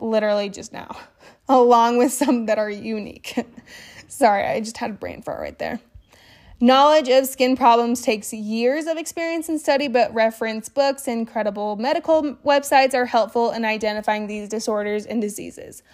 literally 0.00 0.48
just 0.48 0.72
now, 0.72 0.98
along 1.48 1.96
with 1.96 2.12
some 2.12 2.46
that 2.46 2.58
are 2.58 2.68
unique. 2.68 3.38
Sorry, 4.08 4.44
I 4.44 4.58
just 4.58 4.78
had 4.78 4.90
a 4.90 4.94
brain 4.94 5.22
fart 5.22 5.38
right 5.38 5.58
there. 5.60 5.78
Knowledge 6.60 7.08
of 7.08 7.26
skin 7.26 7.56
problems 7.56 8.02
takes 8.02 8.32
years 8.32 8.86
of 8.86 8.96
experience 8.96 9.48
and 9.48 9.60
study, 9.60 9.86
but 9.86 10.12
reference 10.12 10.68
books 10.68 11.06
and 11.06 11.28
credible 11.28 11.76
medical 11.76 12.34
websites 12.44 12.94
are 12.94 13.06
helpful 13.06 13.52
in 13.52 13.64
identifying 13.64 14.26
these 14.26 14.48
disorders 14.48 15.06
and 15.06 15.22
diseases. 15.22 15.84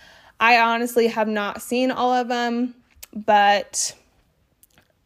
I 0.40 0.59
honestly 0.59 1.09
have 1.09 1.29
not 1.29 1.61
seen 1.61 1.90
all 1.90 2.14
of 2.14 2.29
them, 2.29 2.74
but 3.12 3.94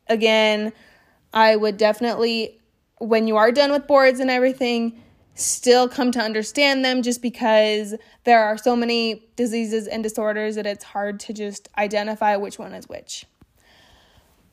again, 0.07 0.73
I 1.35 1.57
would 1.57 1.77
definitely, 1.77 2.61
when 2.99 3.27
you 3.27 3.37
are 3.37 3.51
done 3.51 3.73
with 3.73 3.88
boards 3.88 4.21
and 4.21 4.31
everything, 4.31 5.03
still 5.35 5.88
come 5.88 6.12
to 6.12 6.21
understand 6.21 6.85
them 6.85 7.03
just 7.03 7.21
because 7.21 7.97
there 8.23 8.44
are 8.44 8.57
so 8.57 8.77
many 8.77 9.29
diseases 9.35 9.88
and 9.88 10.05
disorders 10.05 10.55
that 10.55 10.66
it's 10.66 10.85
hard 10.85 11.18
to 11.21 11.33
just 11.33 11.68
identify 11.77 12.37
which 12.37 12.61
one 12.61 12.75
is 12.75 12.88
which. 12.88 13.27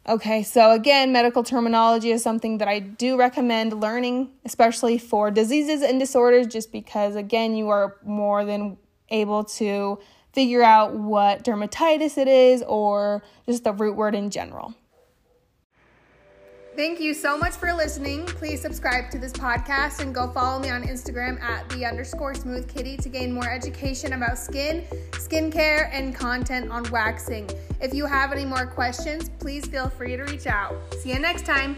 Okay, 0.07 0.43
so 0.43 0.71
again, 0.71 1.11
medical 1.11 1.43
terminology 1.43 2.11
is 2.11 2.21
something 2.21 2.59
that 2.59 2.67
I 2.67 2.77
do 2.77 3.17
recommend 3.17 3.81
learning, 3.81 4.29
especially 4.45 4.99
for 4.99 5.31
diseases 5.31 5.81
and 5.81 5.99
disorders, 5.99 6.45
just 6.45 6.71
because, 6.71 7.15
again, 7.15 7.55
you 7.55 7.69
are 7.69 7.95
more 8.05 8.45
than 8.45 8.77
able 9.09 9.43
to 9.43 9.97
figure 10.31 10.61
out 10.61 10.93
what 10.93 11.43
dermatitis 11.43 12.19
it 12.19 12.27
is 12.27 12.63
or 12.67 13.23
just 13.47 13.63
the 13.63 13.73
root 13.73 13.95
word 13.95 14.13
in 14.13 14.29
general. 14.29 14.75
Thank 16.75 16.99
you 16.99 17.13
so 17.13 17.37
much 17.37 17.53
for 17.53 17.73
listening. 17.73 18.25
Please 18.25 18.61
subscribe 18.61 19.09
to 19.11 19.17
this 19.17 19.31
podcast 19.31 20.01
and 20.01 20.13
go 20.13 20.29
follow 20.33 20.59
me 20.59 20.69
on 20.69 20.83
Instagram 20.83 21.41
at 21.41 21.67
the 21.69 21.85
underscore 21.85 22.35
smooth 22.35 22.67
kitty 22.67 22.97
to 22.97 23.07
gain 23.07 23.31
more 23.31 23.49
education 23.49 24.13
about 24.13 24.37
skin, 24.37 24.83
skincare, 25.13 25.89
and 25.93 26.13
content 26.13 26.69
on 26.69 26.83
waxing. 26.91 27.49
If 27.81 27.93
you 27.93 28.05
have 28.05 28.31
any 28.31 28.45
more 28.45 28.65
questions, 28.65 29.29
please 29.39 29.65
feel 29.65 29.89
free 29.89 30.15
to 30.17 30.23
reach 30.23 30.47
out. 30.47 30.73
See 30.99 31.11
you 31.11 31.19
next 31.19 31.45
time. 31.45 31.77